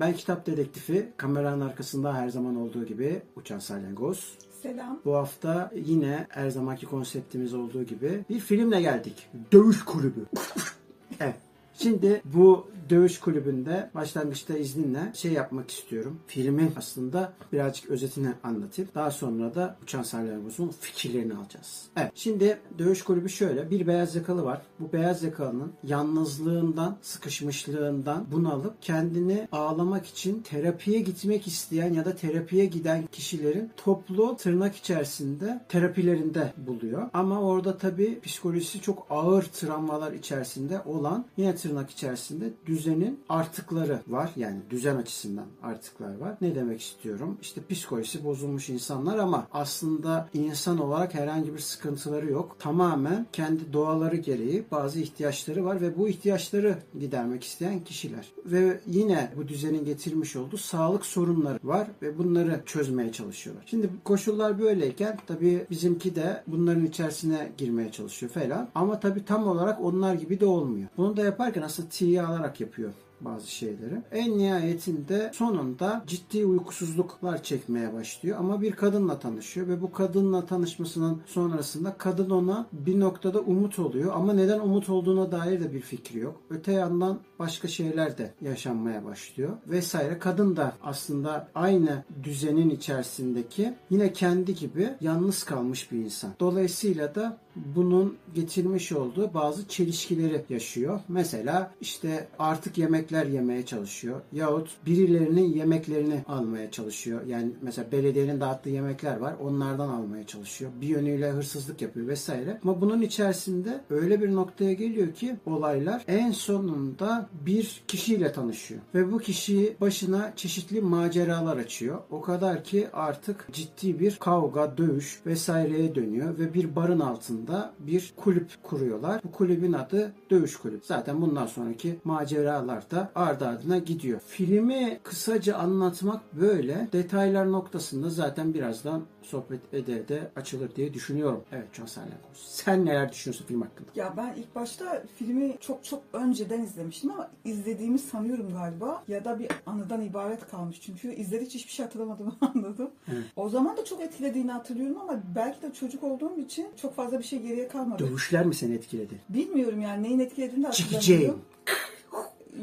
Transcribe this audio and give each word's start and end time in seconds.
Ben 0.00 0.12
kitap 0.12 0.46
dedektifi. 0.46 1.12
Kameranın 1.16 1.60
arkasında 1.60 2.14
her 2.14 2.28
zaman 2.28 2.56
olduğu 2.56 2.86
gibi 2.86 3.22
Uçan 3.36 3.58
Salyangoz. 3.58 4.38
Selam. 4.62 5.00
Bu 5.04 5.14
hafta 5.14 5.70
yine 5.74 6.26
her 6.28 6.50
zamanki 6.50 6.86
konseptimiz 6.86 7.54
olduğu 7.54 7.82
gibi 7.82 8.24
bir 8.30 8.40
filmle 8.40 8.80
geldik. 8.80 9.28
Dövüş 9.52 9.84
Kulübü. 9.84 10.26
evet. 11.20 11.36
Şimdi 11.78 12.22
bu 12.24 12.66
dövüş 12.90 13.20
kulübünde 13.20 13.90
başlangıçta 13.94 14.58
izninle 14.58 15.12
şey 15.14 15.32
yapmak 15.32 15.70
istiyorum. 15.70 16.20
Filmin 16.26 16.72
aslında 16.76 17.32
birazcık 17.52 17.90
özetini 17.90 18.28
anlatayım. 18.42 18.90
Daha 18.94 19.10
sonra 19.10 19.54
da 19.54 19.76
Uçan 19.82 20.02
Salyangoz'un 20.02 20.68
fikirlerini 20.80 21.34
alacağız. 21.34 21.82
Evet. 21.96 22.12
Şimdi 22.14 22.58
dövüş 22.78 23.02
kulübü 23.02 23.28
şöyle. 23.28 23.70
Bir 23.70 23.86
beyaz 23.86 24.16
yakalı 24.16 24.44
var. 24.44 24.62
Bu 24.80 24.92
beyaz 24.92 25.22
yakalının 25.22 25.72
yalnızlığından, 25.84 26.96
sıkışmışlığından 27.02 28.26
bunalıp 28.32 28.82
kendini 28.82 29.48
ağlamak 29.52 30.06
için 30.06 30.42
terapiye 30.42 31.00
gitmek 31.00 31.46
isteyen 31.46 31.92
ya 31.94 32.04
da 32.04 32.16
terapiye 32.16 32.66
giden 32.66 33.06
kişilerin 33.12 33.70
toplu 33.76 34.36
tırnak 34.36 34.76
içerisinde 34.76 35.64
terapilerinde 35.68 36.52
buluyor. 36.56 37.10
Ama 37.14 37.40
orada 37.40 37.78
tabii 37.78 38.20
psikolojisi 38.20 38.80
çok 38.80 39.06
ağır 39.10 39.42
travmalar 39.42 40.12
içerisinde 40.12 40.80
olan 40.80 41.24
yine 41.36 41.54
tırnak 41.66 41.90
içerisinde 41.90 42.52
düzenin 42.66 43.20
artıkları 43.28 44.00
var. 44.06 44.30
Yani 44.36 44.56
düzen 44.70 44.96
açısından 44.96 45.46
artıklar 45.62 46.18
var. 46.18 46.36
Ne 46.40 46.54
demek 46.54 46.80
istiyorum? 46.80 47.38
İşte 47.42 47.60
psikolojisi 47.70 48.24
bozulmuş 48.24 48.68
insanlar 48.68 49.18
ama 49.18 49.46
aslında 49.52 50.28
insan 50.34 50.78
olarak 50.78 51.14
herhangi 51.14 51.54
bir 51.54 51.58
sıkıntıları 51.58 52.30
yok. 52.30 52.56
Tamamen 52.58 53.26
kendi 53.32 53.72
doğaları 53.72 54.16
gereği 54.16 54.64
bazı 54.70 55.00
ihtiyaçları 55.00 55.64
var 55.64 55.80
ve 55.80 55.98
bu 55.98 56.08
ihtiyaçları 56.08 56.78
gidermek 57.00 57.44
isteyen 57.44 57.84
kişiler. 57.84 58.26
Ve 58.44 58.80
yine 58.86 59.32
bu 59.36 59.48
düzenin 59.48 59.84
getirmiş 59.84 60.36
olduğu 60.36 60.58
sağlık 60.58 61.06
sorunları 61.06 61.58
var 61.64 61.88
ve 62.02 62.18
bunları 62.18 62.62
çözmeye 62.66 63.12
çalışıyorlar. 63.12 63.64
Şimdi 63.66 63.90
koşullar 64.04 64.58
böyleyken 64.58 65.18
tabii 65.26 65.66
bizimki 65.70 66.14
de 66.14 66.42
bunların 66.46 66.86
içerisine 66.86 67.52
girmeye 67.58 67.92
çalışıyor 67.92 68.32
falan. 68.32 68.68
Ama 68.74 69.00
tabii 69.00 69.24
tam 69.24 69.46
olarak 69.46 69.80
onlar 69.80 70.14
gibi 70.14 70.40
de 70.40 70.46
olmuyor. 70.46 70.88
Bunu 70.96 71.16
da 71.16 71.24
yaparken 71.24 71.55
aslında 71.62 71.88
tiye 71.88 72.22
alarak 72.22 72.60
yapıyor 72.60 72.92
bazı 73.20 73.50
şeyleri. 73.50 74.02
En 74.12 74.38
nihayetinde 74.38 75.30
sonunda 75.34 76.04
ciddi 76.06 76.46
uykusuzluklar 76.46 77.42
çekmeye 77.42 77.92
başlıyor 77.94 78.38
ama 78.38 78.62
bir 78.62 78.72
kadınla 78.72 79.18
tanışıyor 79.18 79.68
ve 79.68 79.82
bu 79.82 79.92
kadınla 79.92 80.46
tanışmasının 80.46 81.22
sonrasında 81.26 81.94
kadın 81.98 82.30
ona 82.30 82.66
bir 82.72 83.00
noktada 83.00 83.40
umut 83.40 83.78
oluyor 83.78 84.12
ama 84.14 84.32
neden 84.32 84.60
umut 84.60 84.88
olduğuna 84.88 85.32
dair 85.32 85.60
de 85.60 85.72
bir 85.72 85.80
fikri 85.80 86.18
yok. 86.18 86.40
Öte 86.50 86.72
yandan 86.72 87.18
başka 87.38 87.68
şeyler 87.68 88.18
de 88.18 88.34
yaşanmaya 88.40 89.04
başlıyor 89.04 89.50
vesaire. 89.66 90.18
Kadın 90.18 90.56
da 90.56 90.76
aslında 90.82 91.48
aynı 91.54 92.04
düzenin 92.22 92.70
içerisindeki 92.70 93.74
yine 93.90 94.12
kendi 94.12 94.54
gibi 94.54 94.88
yalnız 95.00 95.44
kalmış 95.44 95.92
bir 95.92 95.98
insan. 95.98 96.30
Dolayısıyla 96.40 97.14
da 97.14 97.38
bunun 97.56 98.16
getirmiş 98.34 98.92
olduğu 98.92 99.34
bazı 99.34 99.68
çelişkileri 99.68 100.44
yaşıyor. 100.48 101.00
Mesela 101.08 101.74
işte 101.80 102.28
artık 102.38 102.78
yemekler 102.78 103.26
yemeye 103.26 103.66
çalışıyor. 103.66 104.20
Yahut 104.32 104.70
birilerinin 104.86 105.54
yemeklerini 105.54 106.24
almaya 106.28 106.70
çalışıyor. 106.70 107.26
Yani 107.26 107.52
mesela 107.62 107.92
belediyenin 107.92 108.40
dağıttığı 108.40 108.70
yemekler 108.70 109.16
var. 109.16 109.34
Onlardan 109.42 109.88
almaya 109.88 110.26
çalışıyor. 110.26 110.70
Bir 110.80 110.86
yönüyle 110.86 111.30
hırsızlık 111.30 111.82
yapıyor 111.82 112.06
vesaire. 112.06 112.60
Ama 112.62 112.80
bunun 112.80 113.02
içerisinde 113.02 113.80
öyle 113.90 114.22
bir 114.22 114.34
noktaya 114.34 114.72
geliyor 114.72 115.14
ki 115.14 115.36
olaylar 115.46 116.04
en 116.08 116.30
sonunda 116.30 117.25
bir 117.46 117.82
kişiyle 117.88 118.32
tanışıyor. 118.32 118.80
Ve 118.94 119.12
bu 119.12 119.18
kişi 119.18 119.76
başına 119.80 120.32
çeşitli 120.36 120.80
maceralar 120.80 121.56
açıyor. 121.56 121.98
O 122.10 122.20
kadar 122.20 122.64
ki 122.64 122.88
artık 122.92 123.48
ciddi 123.52 124.00
bir 124.00 124.16
kavga, 124.16 124.78
dövüş 124.78 125.20
vesaireye 125.26 125.94
dönüyor 125.94 126.38
ve 126.38 126.54
bir 126.54 126.76
barın 126.76 127.00
altında 127.00 127.72
bir 127.78 128.12
kulüp 128.16 128.62
kuruyorlar. 128.62 129.20
Bu 129.24 129.32
kulübün 129.32 129.72
adı 129.72 130.12
Dövüş 130.30 130.56
Kulübü. 130.56 130.80
Zaten 130.82 131.22
bundan 131.22 131.46
sonraki 131.46 131.98
maceralar 132.04 132.90
da 132.90 133.10
ardı 133.14 133.46
ardına 133.46 133.78
gidiyor. 133.78 134.20
Filmi 134.26 135.00
kısaca 135.02 135.56
anlatmak 135.56 136.34
böyle. 136.40 136.88
Detaylar 136.92 137.52
noktasında 137.52 138.10
zaten 138.10 138.54
birazdan 138.54 139.02
sohbet 139.26 139.74
eder 139.74 140.08
de 140.08 140.30
açılır 140.36 140.74
diye 140.76 140.94
düşünüyorum. 140.94 141.44
Evet 141.52 141.66
Can 141.72 141.86
Salyangoz. 141.86 142.18
Sen 142.34 142.86
neler 142.86 143.12
düşünüyorsun 143.12 143.44
film 143.46 143.62
hakkında? 143.62 143.88
Ya 143.94 144.14
ben 144.16 144.34
ilk 144.36 144.54
başta 144.54 145.02
filmi 145.16 145.56
çok 145.60 145.84
çok 145.84 146.02
önceden 146.12 146.62
izlemiştim 146.62 147.10
ama 147.10 147.30
izlediğimi 147.44 147.98
sanıyorum 147.98 148.48
galiba. 148.52 149.04
Ya 149.08 149.24
da 149.24 149.38
bir 149.38 149.48
anıdan 149.66 150.02
ibaret 150.02 150.46
kalmış. 150.50 150.80
Çünkü 150.80 151.12
izledik 151.14 151.50
hiçbir 151.54 151.72
şey 151.72 151.86
hatırlamadığımı 151.86 152.36
anladım. 152.54 152.90
Evet. 153.12 153.24
O 153.36 153.48
zaman 153.48 153.76
da 153.76 153.84
çok 153.84 154.00
etkilediğini 154.00 154.52
hatırlıyorum 154.52 155.00
ama 155.00 155.22
belki 155.34 155.62
de 155.62 155.72
çocuk 155.72 156.02
olduğum 156.04 156.38
için 156.38 156.66
çok 156.82 156.96
fazla 156.96 157.18
bir 157.18 157.24
şey 157.24 157.42
geriye 157.42 157.68
kalmadı. 157.68 158.08
Dövüşler 158.08 158.46
mi 158.46 158.54
seni 158.54 158.74
etkiledi? 158.74 159.14
Bilmiyorum 159.28 159.80
yani 159.80 160.02
neyin 160.02 160.18
etkilediğini 160.20 160.62
de 160.64 160.66
hatırlamıyorum. 160.66 161.40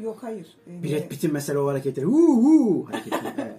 Yok 0.02 0.18
hayır. 0.20 0.46
Ee, 0.66 0.82
Brad 0.82 1.08
Pitt'in 1.08 1.32
mesela 1.32 1.60
o 1.60 1.66
hareketleri. 1.66 2.06
Huu 2.06 2.36
huu 2.44 2.88
hareketleri. 2.90 3.34
Evet. 3.38 3.54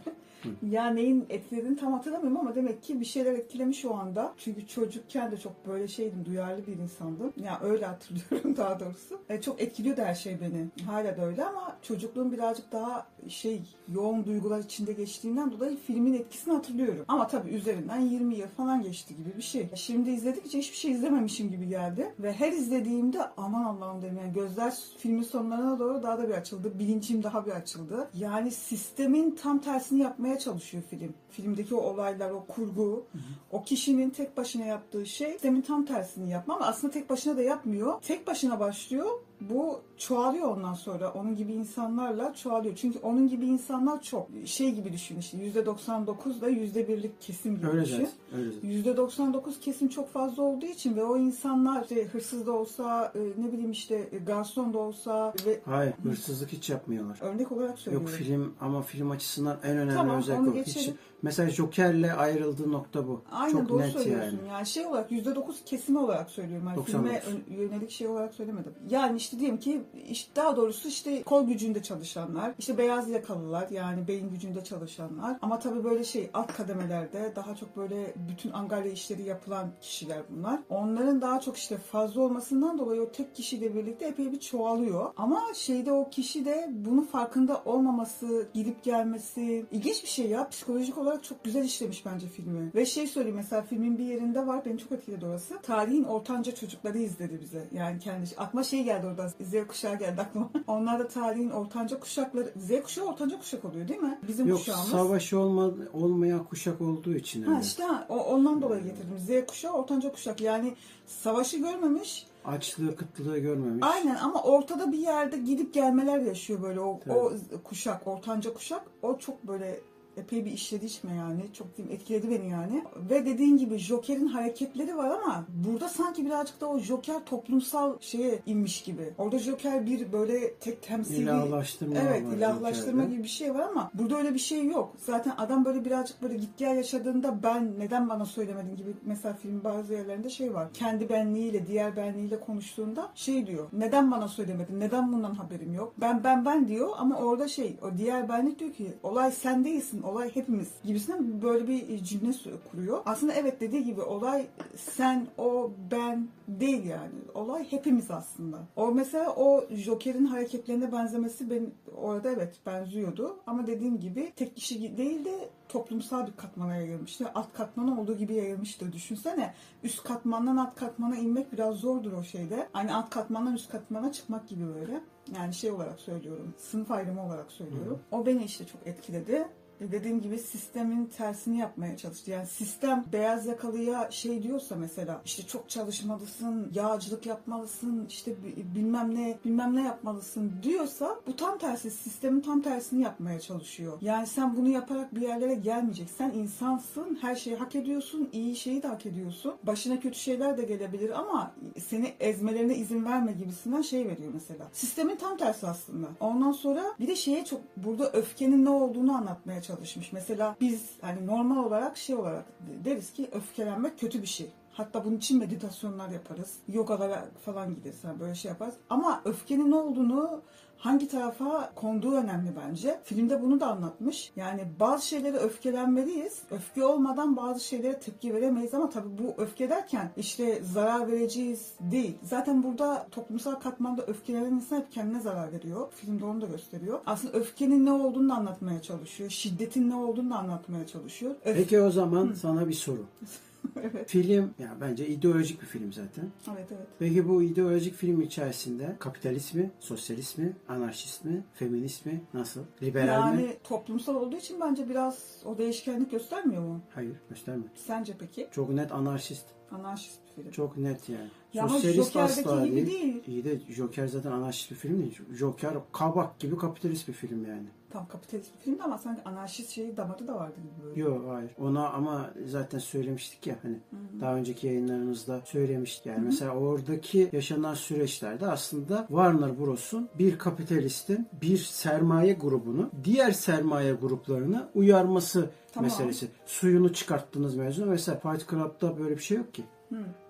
Ya 0.72 0.90
neyin 0.90 1.26
etkilediğini 1.30 1.78
tam 1.78 1.94
hatırlamıyorum 1.94 2.38
ama 2.38 2.56
demek 2.56 2.84
ki 2.84 3.00
bir 3.00 3.06
şeyler 3.06 3.34
etkilemiş 3.34 3.86
o 3.86 3.94
anda. 3.94 4.34
Çünkü 4.38 4.68
çocukken 4.68 5.32
de 5.32 5.38
çok 5.38 5.68
böyle 5.68 5.88
şeydim, 5.88 6.26
duyarlı 6.26 6.68
bir 6.68 6.78
insandım. 6.78 7.34
Ya 7.44 7.60
öyle 7.64 7.86
hatırlıyorum 7.86 8.58
daha 8.58 8.80
doğrusu. 8.80 9.22
E, 9.30 9.42
çok 9.42 9.62
etkiliyordu 9.62 10.02
her 10.02 10.16
şey 10.16 10.38
beni. 10.42 10.86
Hala 10.86 11.18
da 11.18 11.26
öyle 11.26 11.46
ama 11.46 11.78
çocukluğum 11.82 12.32
birazcık 12.32 12.72
daha 12.72 13.08
şey 13.28 13.62
yoğun 13.94 14.26
duygular 14.26 14.60
içinde 14.60 14.94
geçtiğinden 14.94 15.52
dolayı 15.52 15.78
filmin 15.78 16.14
etkisini 16.14 16.54
hatırlıyorum. 16.54 17.06
Ama 17.08 17.28
tabii 17.28 17.50
üzerinden 17.50 18.00
20 18.00 18.36
yıl 18.36 18.48
falan 18.48 18.82
geçti 18.84 19.16
gibi 19.16 19.38
bir 19.38 19.42
şey. 19.42 19.70
Şimdi 19.76 20.10
izledikçe 20.10 20.58
hiçbir 20.58 20.78
şey 20.78 20.92
izlememişim 20.92 21.52
gibi 21.52 21.68
geldi. 21.68 22.14
Ve 22.20 22.34
her 22.34 22.52
izlediğimde 22.52 23.22
aman 23.38 23.64
Allah'ım 23.64 24.02
dedim 24.02 24.18
yani 24.22 24.34
gözler 24.34 24.74
filmin 24.98 25.24
sonlarına 25.24 25.80
doğru 25.80 26.04
daha 26.04 26.18
da 26.18 26.28
bir 26.28 26.34
açıldı. 26.34 26.80
Bilincim 26.80 27.24
daha 27.24 27.46
bir 27.46 27.52
açıldı. 27.52 28.10
Yani 28.14 28.52
sistemin 28.52 29.32
tam 29.42 29.60
tersini 29.60 30.02
yapmaya 30.02 30.35
çalışıyor 30.40 30.84
film. 30.90 31.14
Filmdeki 31.30 31.76
o 31.76 31.82
olaylar, 31.82 32.32
o 32.32 32.46
kurgu, 32.46 33.06
o 33.52 33.64
kişinin 33.64 34.10
tek 34.10 34.38
başına 34.38 34.66
yaptığı 34.66 35.06
şey 35.06 35.32
sistemin 35.32 35.62
tam 35.62 35.86
tersini 35.86 36.30
yapma 36.30 36.56
ama 36.56 36.66
aslında 36.66 36.94
tek 36.94 37.10
başına 37.10 37.38
da 37.38 37.42
yapmıyor. 37.42 38.02
Tek 38.02 38.28
başına 38.28 38.60
başlıyor 38.60 39.06
bu 39.42 39.82
çoğalıyor 39.98 40.48
ondan 40.58 40.74
sonra. 40.74 41.12
Onun 41.14 41.36
gibi 41.36 41.54
insanlarla 41.54 42.34
çoğalıyor. 42.34 42.76
Çünkü 42.76 43.00
onun 43.00 43.28
gibi 43.28 43.46
insanlar 43.46 44.02
çok. 44.02 44.28
Şey 44.46 44.72
gibi 44.72 44.94
düşün 44.94 45.20
işte 45.20 45.38
%99 45.38 46.42
da 46.42 46.50
%1'lik 46.50 47.22
kesim 47.22 47.56
gibi 47.58 47.68
Öyle 47.68 47.82
düşün. 47.86 47.96
zaten. 48.32 48.40
Öyle 48.40 48.52
zaten. 48.52 48.94
%99 49.34 49.60
kesim 49.62 49.88
çok 49.88 50.10
fazla 50.10 50.44
olduğu 50.44 50.66
için 50.66 50.96
ve 50.96 51.04
o 51.04 51.18
insanlar 51.18 51.84
işte 51.84 52.06
hırsız 52.06 52.48
da 52.48 52.52
olsa 52.52 53.12
e, 53.16 53.20
ne 53.42 53.52
bileyim 53.52 53.72
işte 53.72 54.10
e, 54.12 54.18
garson 54.18 54.74
da 54.74 54.78
olsa 54.78 55.34
ve 55.46 55.60
Hayır, 55.66 55.94
hırsızlık 56.04 56.50
hiç 56.52 56.70
yapmıyorlar. 56.70 57.18
örnek 57.22 57.52
olarak 57.52 57.70
Yok 57.70 57.80
söylüyorum. 57.80 58.10
film 58.18 58.54
ama 58.62 58.82
film 58.82 59.12
açısından 59.12 59.58
en 59.64 59.78
önemli 59.78 59.96
Tamam, 59.96 60.18
özellik 60.18 60.56
o. 60.56 60.58
Hiç, 60.60 60.66
geçelim. 60.66 60.98
Mesela 61.26 61.50
Joker'le 61.50 62.14
ayrıldığı 62.18 62.72
nokta 62.72 63.08
bu. 63.08 63.22
Aynen 63.32 63.52
Çok 63.52 63.70
doğru 63.70 63.80
net 63.80 63.92
söylüyorsun. 63.92 64.38
yani. 64.38 64.50
Yani. 64.50 64.66
şey 64.66 64.86
olarak 64.86 65.12
%9 65.12 65.54
kesimi 65.66 66.00
olarak 66.00 66.30
söylüyorum. 66.30 66.68
Yani 66.68 66.84
filme 66.86 67.22
99. 67.24 67.34
ön- 67.34 67.56
yönelik 67.58 67.92
şey 67.92 68.08
olarak 68.08 68.34
söylemedim. 68.34 68.74
Yani 68.90 69.18
işte 69.18 69.40
diyelim 69.40 69.60
ki 69.60 69.82
işte 70.10 70.32
daha 70.36 70.56
doğrusu 70.56 70.88
işte 70.88 71.24
kol 71.24 71.48
gücünde 71.48 71.84
çalışanlar, 71.84 72.52
işte 72.60 72.78
beyaz 72.78 73.10
yakalılar 73.10 73.70
yani 73.70 74.08
beyin 74.08 74.30
gücünde 74.30 74.64
çalışanlar. 74.64 75.38
Ama 75.42 75.60
tabii 75.60 75.84
böyle 75.84 76.04
şey 76.04 76.30
alt 76.34 76.54
kademelerde 76.54 77.34
daha 77.36 77.56
çok 77.56 77.78
böyle 77.78 78.14
bütün 78.30 78.52
angarya 78.52 78.92
işleri 78.92 79.24
yapılan 79.24 79.68
kişiler 79.82 80.20
bunlar. 80.30 80.60
Onların 80.70 81.22
daha 81.22 81.40
çok 81.42 81.58
işte 81.58 81.78
fazla 81.78 82.22
olmasından 82.22 82.78
dolayı 82.78 83.02
o 83.02 83.12
tek 83.12 83.36
kişiyle 83.36 83.76
birlikte 83.76 84.06
epey 84.06 84.32
bir 84.32 84.40
çoğalıyor. 84.40 85.12
Ama 85.18 85.42
şeyde 85.56 85.92
o 85.92 86.10
kişi 86.10 86.46
de 86.46 86.70
bunun 86.72 87.04
farkında 87.04 87.62
olmaması, 87.66 88.48
gidip 88.54 88.84
gelmesi 88.84 89.66
ilginç 89.72 90.04
bir 90.04 90.08
şey 90.10 90.30
ya. 90.30 90.50
Psikolojik 90.50 90.98
olarak 90.98 91.15
çok 91.22 91.44
güzel 91.44 91.64
işlemiş 91.64 92.06
bence 92.06 92.28
filmi. 92.28 92.72
Ve 92.76 92.86
şey 92.86 93.08
söyleyeyim 93.08 93.36
mesela 93.38 93.62
filmin 93.62 93.98
bir 93.98 94.04
yerinde 94.06 94.48
var. 94.48 94.66
Beni 94.66 94.78
çok 94.78 94.92
etkiledi 94.92 95.26
orası. 95.26 95.62
Tarihin 95.62 96.04
ortanca 96.04 96.56
çocukları 96.56 96.98
izledi 96.98 97.40
bize. 97.42 97.68
Yani 97.72 98.00
kendi 98.00 98.30
aklıma 98.38 98.64
şey 98.64 98.84
geldi 98.84 99.08
orada. 99.08 99.30
Z 99.30 99.68
kuşağı 99.68 100.00
geldi 100.00 100.22
aklıma. 100.22 100.50
Onlar 100.68 101.00
da 101.00 101.08
tarihin 101.08 101.50
ortanca 101.50 102.00
kuşakları. 102.00 102.54
Z 102.58 102.84
kuşağı 102.84 103.06
ortanca 103.06 103.40
kuşak 103.40 103.66
oluyor 103.66 103.88
değil 103.88 104.00
mi? 104.00 104.20
Bizim 104.28 104.48
Yok 104.48 104.60
kuşağımız. 104.60 104.90
savaşı 104.90 105.40
olma, 105.40 105.72
olmayan 105.94 106.44
kuşak 106.44 106.82
olduğu 106.82 107.14
için. 107.14 107.44
Ha 107.44 107.60
işte 107.62 107.84
o, 108.10 108.18
ondan 108.18 108.62
dolayı 108.62 108.84
getirdim. 108.84 109.18
Z 109.20 109.46
kuşağı 109.48 109.72
ortanca 109.74 110.12
kuşak. 110.12 110.42
Yani 110.42 110.76
savaşı 111.08 111.58
görmemiş. 111.58 112.28
Açlığı, 112.46 112.96
kıtlığı 112.96 113.38
görmemiş. 113.38 113.84
Aynen 113.84 114.16
ama 114.16 114.44
ortada 114.44 114.92
bir 114.92 114.98
yerde 114.98 115.38
gidip 115.38 115.74
gelmeler 115.74 116.20
yaşıyor 116.20 116.62
böyle 116.62 116.80
o, 116.80 117.00
Tabii. 117.00 117.14
o 117.18 117.32
kuşak, 117.64 118.08
ortanca 118.08 118.54
kuşak. 118.54 118.82
O 119.02 119.18
çok 119.18 119.48
böyle 119.48 119.80
epey 120.18 120.46
bir 120.46 120.52
işledi 120.52 120.86
içme 120.86 121.16
yani. 121.16 121.42
Çok 121.54 121.78
diyeyim 121.78 121.96
etkiledi 121.96 122.30
beni 122.30 122.50
yani. 122.50 122.84
Ve 123.10 123.26
dediğin 123.26 123.58
gibi 123.58 123.78
Joker'in 123.78 124.28
hareketleri 124.28 124.98
var 124.98 125.10
ama 125.10 125.46
burada 125.66 125.90
sanki 125.90 126.26
birazcık 126.26 126.62
da 126.62 126.70
o 126.70 126.80
Joker 126.80 127.26
toplumsal 127.26 127.94
şeye 128.00 128.40
inmiş 128.46 128.82
gibi. 128.82 129.14
Orada 129.18 129.40
Joker 129.40 129.86
bir 129.86 130.12
böyle 130.12 130.54
tek 130.54 130.82
temsili 130.84 131.22
İlahlaştırma 131.22 131.96
Evet, 132.00 132.24
ilahlaştırma 132.38 132.92
Joker'de. 132.92 133.14
gibi 133.14 133.24
bir 133.24 133.30
şey 133.30 133.54
var 133.54 133.60
ama 133.70 133.92
burada 133.94 134.18
öyle 134.18 134.34
bir 134.34 134.40
şey 134.40 134.66
yok. 134.66 134.94
Zaten 135.06 135.34
adam 135.38 135.66
böyle 135.66 135.86
birazcık 135.86 136.22
böyle 136.22 136.38
git 136.38 136.58
gel 136.58 136.76
yaşadığında 136.76 137.44
ben 137.44 137.80
neden 137.80 138.10
bana 138.10 138.26
söylemedin 138.26 138.76
gibi 138.76 138.94
mesela 139.06 139.34
film 139.34 139.64
bazı 139.64 139.94
yerlerinde 139.94 140.30
şey 140.30 140.54
var. 140.54 140.68
Kendi 140.74 141.10
benliğiyle, 141.10 141.68
diğer 141.68 141.96
benliğiyle 141.96 142.40
konuştuğunda 142.40 143.10
şey 143.16 143.48
diyor. 143.48 143.68
Neden 143.74 144.12
bana 144.12 144.28
söylemedin? 144.28 144.80
Neden 144.80 145.14
bundan 145.14 145.34
haberim 145.34 145.74
yok? 145.74 145.94
Ben 145.98 146.24
ben 146.24 146.46
ben 146.46 146.68
diyor 146.68 146.90
ama 146.98 147.18
orada 147.18 147.48
şey 147.48 147.78
o 147.82 147.98
diğer 147.98 148.30
benlik 148.30 148.60
diyor 148.60 148.74
ki 148.74 148.94
olay 149.04 149.32
sen 149.32 149.66
değilsin, 149.66 150.02
olay 150.06 150.36
hepimiz 150.36 150.72
gibisinden 150.84 151.42
böyle 151.42 151.68
bir 151.68 152.04
cümle 152.04 152.32
kuruyor. 152.72 153.02
Aslında 153.06 153.34
evet 153.34 153.62
dediği 153.62 153.84
gibi 153.84 154.02
olay 154.02 154.48
sen, 154.76 155.28
o, 155.38 155.72
ben 155.92 156.28
değil 156.48 156.86
yani. 156.86 157.14
Olay 157.34 157.72
hepimiz 157.72 158.12
aslında. 158.12 158.58
O 158.76 158.92
mesela 158.92 159.36
o 159.36 159.64
Joker'in 159.72 160.26
hareketlerine 160.26 160.92
benzemesi 160.92 161.50
ben 161.50 161.72
orada 161.98 162.32
evet 162.32 162.56
benziyordu. 162.66 163.38
Ama 163.48 163.68
dediğim 163.68 164.00
gibi 164.00 164.34
tek 164.36 164.56
kişi 164.56 164.98
değil 164.98 165.26
de 165.26 165.50
toplumsal 165.70 166.28
bir 166.28 166.34
katmana 166.34 166.76
yayılmıştı. 166.76 167.32
Alt 167.36 167.54
katmana 167.54 168.02
olduğu 168.02 168.18
gibi 168.18 168.34
yayılmıştı. 168.34 168.94
Düşünsene 168.94 169.54
üst 169.84 170.04
katmandan 170.04 170.58
alt 170.58 170.76
katmana 170.76 171.16
inmek 171.16 171.54
biraz 171.54 171.76
zordur 171.76 172.14
o 172.14 172.24
şeyde. 172.24 172.70
Aynı 172.74 172.98
alt 172.98 173.10
katmandan 173.10 173.56
üst 173.56 173.72
katmana 173.72 174.12
çıkmak 174.12 174.48
gibi 174.48 174.64
böyle. 174.76 175.02
Yani 175.40 175.54
şey 175.54 175.72
olarak 175.72 176.00
söylüyorum. 176.00 176.54
Sınıf 176.58 176.92
ayrımı 176.92 177.26
olarak 177.26 177.52
söylüyorum. 177.52 178.00
O 178.12 178.26
beni 178.26 178.44
işte 178.44 178.66
çok 178.66 178.88
etkiledi. 178.88 179.48
Dediğim 179.80 180.22
gibi 180.22 180.38
sistemin 180.40 181.06
tersini 181.06 181.58
yapmaya 181.58 181.98
çalıştı. 181.98 182.32
Yani 182.32 182.48
sistem 182.48 183.06
beyaz 183.14 183.46
yakalıya 183.46 184.12
şey 184.12 184.44
diyorsa 184.44 184.76
mesela 184.76 185.22
işte 185.26 185.44
çok 185.44 185.70
çalışmalısın, 185.70 186.72
yağcılık 186.74 187.26
yapmalısın, 187.26 188.06
işte 188.10 188.32
bi- 188.44 188.76
bilmem 188.76 189.16
ne 189.16 189.38
bilmem 189.46 189.76
ne 189.76 189.84
yapmalısın 189.84 190.52
diyorsa 190.64 191.20
bu 191.28 191.36
tam 191.36 191.58
tersi 191.58 191.92
sistemin 191.92 192.42
tam 192.42 192.62
tersini 192.62 193.04
yapmaya 193.04 193.40
çalışıyor. 193.40 193.98
Yani 194.02 194.28
sen 194.28 194.58
bunu 194.58 194.70
yaparak 194.70 195.16
bir 195.16 195.22
yerlere 195.22 195.54
gelmeyeceksin. 195.56 196.16
Sen 196.18 196.32
insansın, 196.32 197.18
her 197.22 197.36
şeyi 197.36 197.56
hak 197.56 197.76
ediyorsun, 197.76 198.30
iyi 198.32 198.56
şeyi 198.56 198.84
de 198.84 198.88
hak 198.88 199.06
ediyorsun. 199.06 199.54
Başına 199.64 200.00
kötü 200.00 200.20
şeyler 200.20 200.58
de 200.58 200.64
gelebilir 200.64 201.10
ama 201.20 201.52
seni 201.90 202.14
ezmelerine 202.20 202.76
izin 202.76 203.06
verme 203.06 203.32
gibisinden 203.32 203.82
şey 203.82 204.08
veriyor 204.08 204.32
mesela. 204.34 204.68
Sistemin 204.74 205.16
tam 205.16 205.38
tersi 205.38 205.68
aslında. 205.68 206.08
Ondan 206.20 206.52
sonra 206.52 206.84
bir 207.00 207.08
de 207.08 207.16
şeye 207.16 207.46
çok 207.46 207.62
burada 207.78 208.12
öfkenin 208.12 208.66
ne 208.66 208.70
olduğunu 208.70 209.16
anlatmaya 209.18 209.62
çalışmış. 209.68 210.12
Mesela 210.12 210.56
biz 210.62 210.90
hani 211.02 211.28
normal 211.28 211.66
olarak 211.66 211.98
şey 211.98 212.16
olarak 212.16 212.46
deriz 212.86 213.14
ki 213.14 213.30
öfkelenmek 213.32 214.00
kötü 214.00 214.22
bir 214.22 214.28
şey. 214.28 214.48
Hatta 214.78 215.06
bunun 215.06 215.18
için 215.18 215.40
meditasyonlar 215.40 216.10
yaparız. 216.10 216.54
Yogalara 216.68 217.26
falan 217.46 217.76
gideriz. 217.76 218.04
Yani 218.04 218.20
böyle 218.20 218.36
şey 218.36 218.50
yaparız. 218.50 218.74
Ama 218.90 219.22
öfkenin 219.26 219.72
ne 219.72 219.76
olduğunu 219.76 220.42
hangi 220.78 221.08
tarafa 221.08 221.72
konduğu 221.76 222.12
önemli 222.12 222.50
bence. 222.68 223.00
Filmde 223.04 223.42
bunu 223.42 223.60
da 223.60 223.68
anlatmış. 223.68 224.32
Yani 224.36 224.62
bazı 224.80 225.08
şeylere 225.08 225.38
öfkelenmeliyiz. 225.38 226.42
Öfke 226.52 226.86
olmadan 226.86 227.38
bazı 227.38 227.60
şeylere 227.64 228.00
tepki 228.00 228.34
veremeyiz 228.36 228.74
ama 228.74 228.90
tabii 228.90 229.18
bu 229.18 229.42
öfke 229.42 229.70
derken 229.70 230.12
işte 230.18 230.62
zarar 230.64 231.08
vereceğiz 231.08 231.72
değil. 231.80 232.16
Zaten 232.24 232.64
burada 232.64 233.08
toplumsal 233.12 233.56
katmanda 233.56 234.02
öfkelenen 234.06 234.52
insan 234.52 234.78
hep 234.78 234.92
kendine 234.92 235.20
zarar 235.20 235.52
veriyor. 235.52 235.88
Filmde 235.96 236.26
onu 236.26 236.42
da 236.42 236.46
gösteriyor. 236.46 237.00
Aslında 237.06 237.34
öfkenin 237.38 237.86
ne 237.86 237.92
olduğunu 237.92 238.30
da 238.30 238.34
anlatmaya 238.34 238.82
çalışıyor. 238.82 239.30
Şiddetin 239.30 239.90
ne 239.90 239.96
olduğunu 239.96 240.30
da 240.32 240.36
anlatmaya 240.36 240.88
çalışıyor. 240.88 241.36
Öf- 241.46 241.54
Peki 241.56 241.80
o 241.82 241.92
zaman 241.92 242.34
sana 242.42 242.68
bir 242.68 242.74
soru. 242.74 243.06
evet. 243.84 244.10
Film, 244.10 244.54
ya 244.60 244.78
bence 244.82 245.08
ideolojik 245.08 245.62
bir 245.62 245.66
film 245.68 245.94
zaten. 245.94 246.26
Evet 246.54 246.68
evet. 246.72 246.88
Peki 247.00 247.30
bu 247.30 247.44
ideolojik 247.44 247.96
film 247.96 248.22
içerisinde 248.22 248.96
kapitalist 249.00 249.54
mi, 249.54 249.72
sosyalist 249.80 250.38
mi, 250.38 250.54
anarşist 250.70 251.26
mi, 251.26 251.44
feminist 251.54 252.06
mi, 252.06 252.22
nasıl? 252.34 252.62
Liberal 252.82 253.08
Yani 253.08 253.42
mi? 253.42 253.54
toplumsal 253.64 254.16
olduğu 254.16 254.36
için 254.38 254.62
bence 254.62 254.90
biraz 254.90 255.42
o 255.46 255.58
değişkenlik 255.58 256.12
göstermiyor 256.12 256.62
mu? 256.62 256.82
Hayır, 256.94 257.16
gösterme. 257.30 257.64
Sence 257.76 258.14
peki? 258.20 258.48
Çok 258.52 258.70
net 258.70 258.92
anarşist. 258.92 259.46
Anarşist 259.72 260.20
bir 260.38 260.44
film. 260.44 260.52
Çok 260.52 260.78
net 260.78 261.10
yani. 261.10 261.30
Ya 261.54 261.68
Sosyalist 261.70 262.14
Joker'deki 262.14 262.50
asla 262.50 262.66
gibi 262.66 262.76
değil. 262.76 262.88
değil. 262.88 263.24
İyi 263.28 263.46
de 263.46 263.60
Joker 263.70 264.08
zaten 264.08 264.32
anarşist 264.32 264.72
bir 264.72 264.76
film 264.76 265.02
değil. 265.02 265.20
Joker 265.34 265.74
kabak 265.92 266.40
gibi 266.40 266.58
kapitalist 266.58 267.08
bir 267.08 267.14
film 267.14 267.46
yani. 267.46 267.68
Tam 267.96 268.08
kapitalist 268.08 268.54
bir 268.54 268.60
filmdi 268.60 268.84
ama 268.84 268.98
sanki 268.98 269.22
anarşist 269.26 269.70
şeyi 269.70 269.98
damarı 269.98 270.28
da 270.28 270.36
vardı 270.36 270.56
gibi 270.56 270.88
böyle. 270.88 271.02
Yok 271.02 271.26
hayır. 271.30 271.52
Ona 271.60 271.90
ama 271.90 272.30
zaten 272.46 272.80
söylemiştik 272.80 273.48
ya 273.48 273.56
hani 273.62 273.76
daha 274.22 274.36
önceki 274.36 274.68
yayınlarımızda 274.68 275.42
söylemiştik 275.46 276.06
yani. 276.06 276.26
Mesela 276.26 276.52
oradaki 276.52 277.30
yaşanan 277.32 277.74
süreçlerde 277.74 278.48
aslında 278.48 279.06
Warner 279.08 279.60
Bros'un 279.60 280.10
bir 280.20 280.38
kapitalistin 280.38 281.28
bir 281.42 281.58
sermaye 281.58 282.34
grubunu 282.34 282.90
diğer 283.04 283.32
sermaye 283.32 283.94
gruplarını 283.94 284.68
uyarması 284.74 285.50
Tamam. 285.74 285.90
meselesi. 285.90 286.28
Suyunu 286.46 286.94
çıkarttığınız 286.94 287.56
mevzu. 287.56 287.86
Mesela 287.86 288.20
Fight 288.20 288.50
Club'da 288.50 289.00
böyle 289.00 289.18
bir 289.18 289.24
şey 289.24 289.38
yok 289.38 289.54
ki. 289.54 289.64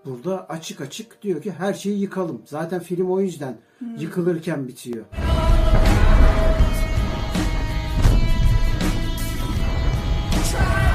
Burada 0.05 0.49
açık 0.49 0.81
açık 0.81 1.21
diyor 1.21 1.41
ki 1.41 1.51
her 1.51 1.73
şeyi 1.73 1.99
yıkalım. 1.99 2.41
Zaten 2.45 2.79
film 2.79 3.11
o 3.11 3.19
yüzden 3.19 3.57
yıkılırken 3.99 4.67
bitiyor. 4.67 5.05
Try. 10.45 10.94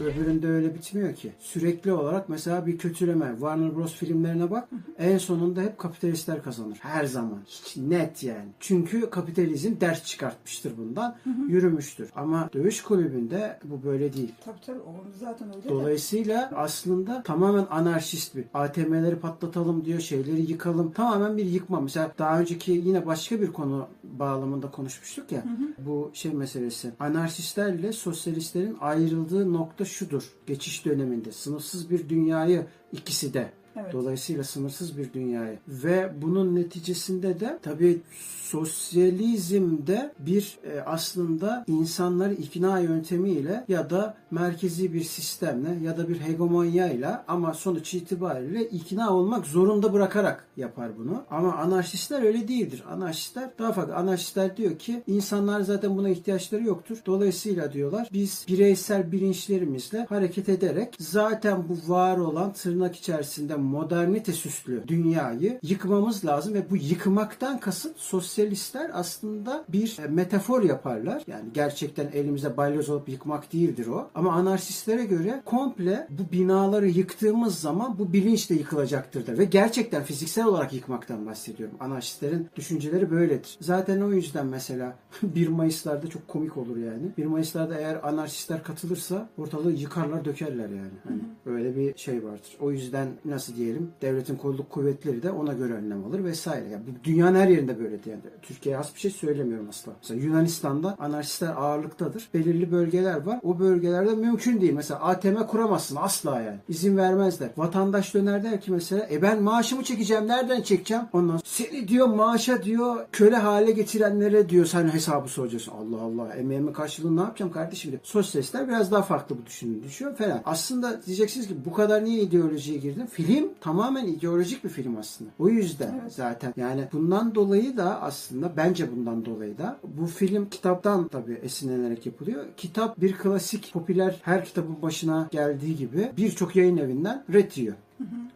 Öbüründe 0.00 0.48
öyle 0.48 0.74
bitmiyor 0.74 1.14
ki. 1.14 1.32
Sürekli 1.38 1.92
olarak 1.92 2.28
mesela 2.28 2.66
bir 2.66 2.78
kötüleme. 2.78 3.30
Warner 3.30 3.76
Bros 3.76 3.94
filmlerine 3.94 4.50
bak. 4.50 4.68
En 4.98 5.18
sonunda 5.18 5.60
hep 5.60 5.78
kapitalistler 5.78 6.42
kazanır. 6.42 6.78
Her 6.80 7.04
zaman. 7.04 7.38
Hiç 7.46 7.76
net 7.76 8.22
yani. 8.22 8.48
Çünkü 8.60 9.10
kapitalizm 9.10 9.80
ders 9.80 10.04
çıkartmıştır 10.04 10.72
bundan. 10.78 11.16
Yürümüştür. 11.48 12.10
Ama 12.16 12.50
dövüş 12.52 12.82
kulübünde 12.82 13.58
bu 13.64 13.84
böyle 13.84 14.12
değil. 14.12 14.32
Tabii 14.44 14.60
tabii 14.66 14.80
o 14.80 14.94
zaten 15.20 15.48
öyle 15.48 15.64
de. 15.64 15.68
Dolayısıyla 15.68 16.50
aslında 16.56 17.22
tamamen 17.22 17.66
anarşist 17.70 18.36
bir. 18.36 18.44
ATM'leri 18.54 19.16
patlatalım 19.16 19.84
diyor, 19.84 20.00
şeyleri 20.00 20.50
yıkalım. 20.50 20.92
Tamamen 20.92 21.36
bir 21.36 21.44
yıkma. 21.44 21.80
Mesela 21.80 22.12
daha 22.18 22.40
önceki 22.40 22.72
yine 22.72 23.06
başka 23.06 23.40
bir 23.40 23.52
konu 23.52 23.86
bağlamında 24.02 24.70
konuşmuştuk 24.70 25.32
ya. 25.32 25.44
Bu 25.78 26.10
şey 26.14 26.32
meselesi. 26.32 26.92
Anarşistlerle 27.00 27.92
sosyalistlerin 27.92 28.76
ayrıldığı 28.80 29.52
nokta 29.52 29.84
şudur. 29.88 30.22
Geçiş 30.46 30.84
döneminde 30.84 31.32
sınırsız 31.32 31.90
bir 31.90 32.08
dünyayı 32.08 32.66
ikisi 32.92 33.34
de 33.34 33.52
Evet. 33.82 33.92
Dolayısıyla 33.92 34.44
sınırsız 34.44 34.98
bir 34.98 35.12
dünyayı 35.12 35.58
ve 35.68 36.12
bunun 36.22 36.54
neticesinde 36.54 37.40
de 37.40 37.58
tabii 37.62 38.00
sosyalizmde 38.42 40.12
bir 40.18 40.58
e, 40.64 40.80
aslında 40.80 41.64
insanları 41.66 42.34
ikna 42.34 42.78
yöntemiyle 42.78 43.64
ya 43.68 43.90
da 43.90 44.16
merkezi 44.30 44.92
bir 44.92 45.04
sistemle 45.04 45.84
ya 45.84 45.96
da 45.96 46.08
bir 46.08 46.20
hegemonyayla 46.20 47.24
ama 47.28 47.54
sonuç 47.54 47.94
itibariyle 47.94 48.68
ikna 48.68 49.14
olmak 49.14 49.46
zorunda 49.46 49.92
bırakarak 49.92 50.46
yapar 50.56 50.98
bunu. 50.98 51.24
Ama 51.30 51.54
anarşistler 51.54 52.22
öyle 52.22 52.48
değildir. 52.48 52.84
Anarşistler 52.90 53.50
daha 53.58 53.72
farklı. 53.72 53.94
Anarşistler 53.94 54.56
diyor 54.56 54.78
ki 54.78 55.02
insanlar 55.06 55.60
zaten 55.60 55.96
buna 55.96 56.08
ihtiyaçları 56.08 56.62
yoktur. 56.62 56.98
Dolayısıyla 57.06 57.72
diyorlar 57.72 58.08
biz 58.12 58.46
bireysel 58.48 59.12
bilinçlerimizle 59.12 60.06
hareket 60.08 60.48
ederek 60.48 60.94
zaten 60.98 61.64
bu 61.68 61.92
var 61.92 62.18
olan 62.18 62.52
tırnak 62.52 62.96
içerisinde 62.96 63.56
modernite 63.56 64.32
süslü 64.32 64.88
dünyayı 64.88 65.58
yıkmamız 65.62 66.24
lazım 66.24 66.54
ve 66.54 66.70
bu 66.70 66.76
yıkmaktan 66.76 67.60
kasıt 67.60 67.98
sosyalistler 67.98 68.90
aslında 68.94 69.64
bir 69.68 69.98
e, 70.04 70.06
metafor 70.06 70.62
yaparlar. 70.62 71.22
Yani 71.26 71.44
gerçekten 71.54 72.10
elimizde 72.12 72.56
balyoz 72.56 72.90
olup 72.90 73.08
yıkmak 73.08 73.52
değildir 73.52 73.86
o. 73.86 74.10
Ama 74.18 74.32
anarşistlere 74.32 75.04
göre 75.04 75.42
komple 75.44 76.06
bu 76.10 76.32
binaları 76.32 76.88
yıktığımız 76.88 77.58
zaman 77.58 77.98
bu 77.98 78.12
bilinç 78.12 78.50
de 78.50 78.54
yıkılacaktır 78.54 79.26
der. 79.26 79.38
Ve 79.38 79.44
gerçekten 79.44 80.02
fiziksel 80.02 80.46
olarak 80.46 80.72
yıkmaktan 80.72 81.26
bahsediyorum. 81.26 81.76
Anarşistlerin 81.80 82.48
düşünceleri 82.56 83.10
böyledir. 83.10 83.58
Zaten 83.60 84.00
o 84.00 84.12
yüzden 84.12 84.46
mesela 84.46 84.94
1 85.22 85.48
Mayıs'larda 85.48 86.06
çok 86.06 86.28
komik 86.28 86.56
olur 86.56 86.76
yani. 86.76 87.12
1 87.18 87.26
Mayıs'larda 87.26 87.78
eğer 87.78 88.08
anarşistler 88.08 88.62
katılırsa 88.62 89.28
ortalığı 89.38 89.72
yıkarlar 89.72 90.24
dökerler 90.24 90.68
yani. 90.68 90.98
Hani 91.08 91.20
böyle 91.46 91.76
bir 91.76 91.98
şey 91.98 92.24
vardır. 92.24 92.56
O 92.60 92.70
yüzden 92.72 93.08
nasıl 93.24 93.56
diyelim 93.56 93.90
devletin 94.02 94.36
kolluk 94.36 94.70
kuvvetleri 94.70 95.22
de 95.22 95.30
ona 95.30 95.52
göre 95.52 95.72
önlem 95.72 96.04
alır 96.04 96.24
vesaire. 96.24 96.68
Ya 96.68 96.80
bu 96.86 97.04
dünyanın 97.04 97.38
her 97.38 97.48
yerinde 97.48 97.78
böyle 97.78 97.98
yani. 98.06 98.20
Türkiye'ye 98.42 98.76
has 98.76 98.94
bir 98.94 99.00
şey 99.00 99.10
söylemiyorum 99.10 99.68
asla. 99.68 99.92
Mesela 100.02 100.20
Yunanistan'da 100.20 100.96
anarşistler 100.98 101.54
ağırlıktadır. 101.56 102.28
Belirli 102.34 102.72
bölgeler 102.72 103.26
var. 103.26 103.40
O 103.42 103.58
bölgelerde 103.58 104.07
mümkün 104.14 104.60
değil. 104.60 104.72
Mesela 104.72 105.00
ATM 105.00 105.36
kuramazsın 105.36 105.96
asla 105.96 106.40
yani. 106.40 106.58
İzin 106.68 106.96
vermezler. 106.96 107.50
Vatandaş 107.56 108.14
döner 108.14 108.44
der 108.44 108.60
ki 108.60 108.72
mesela 108.72 109.06
e 109.10 109.22
ben 109.22 109.42
maaşımı 109.42 109.84
çekeceğim. 109.84 110.28
Nereden 110.28 110.62
çekeceğim? 110.62 111.04
Ondan 111.12 111.40
seni 111.44 111.88
diyor 111.88 112.06
maaşa 112.06 112.62
diyor 112.62 113.06
köle 113.12 113.36
hale 113.36 113.70
getirenlere 113.70 114.48
diyor 114.48 114.66
sen 114.66 114.88
hesabı 114.88 115.28
soracaksın. 115.28 115.72
Allah 115.72 116.02
Allah 116.02 116.34
emeğimin 116.34 116.72
karşılığını 116.72 117.16
ne 117.16 117.20
yapacağım 117.20 117.52
kardeşim 117.52 117.90
diyor. 117.90 118.00
Sosyalistler 118.04 118.68
biraz 118.68 118.92
daha 118.92 119.02
farklı 119.02 119.36
bu 119.38 119.46
düşünün 119.46 119.82
düşüyor 119.82 120.16
falan. 120.16 120.42
Aslında 120.44 121.00
diyeceksiniz 121.06 121.48
ki 121.48 121.54
bu 121.64 121.72
kadar 121.72 122.04
niye 122.04 122.22
ideolojiye 122.22 122.78
girdin? 122.78 123.06
Film 123.06 123.48
tamamen 123.60 124.06
ideolojik 124.06 124.64
bir 124.64 124.68
film 124.68 124.96
aslında. 124.96 125.30
O 125.38 125.48
yüzden 125.48 126.00
zaten 126.08 126.54
yani 126.56 126.88
bundan 126.92 127.34
dolayı 127.34 127.76
da 127.76 128.02
aslında 128.02 128.52
bence 128.56 128.96
bundan 128.96 129.24
dolayı 129.24 129.58
da 129.58 129.78
bu 129.84 130.06
film 130.06 130.48
kitaptan 130.48 131.08
tabii 131.08 131.38
esinlenerek 131.42 132.06
yapılıyor. 132.06 132.44
Kitap 132.56 133.00
bir 133.00 133.12
klasik 133.12 133.72
popüler 133.72 133.97
her 134.22 134.44
kitabın 134.44 134.82
başına 134.82 135.28
geldiği 135.30 135.76
gibi 135.76 136.12
birçok 136.16 136.56
yayın 136.56 136.76
evinden 136.76 137.24
ret 137.32 137.58
yiyor. 137.58 137.76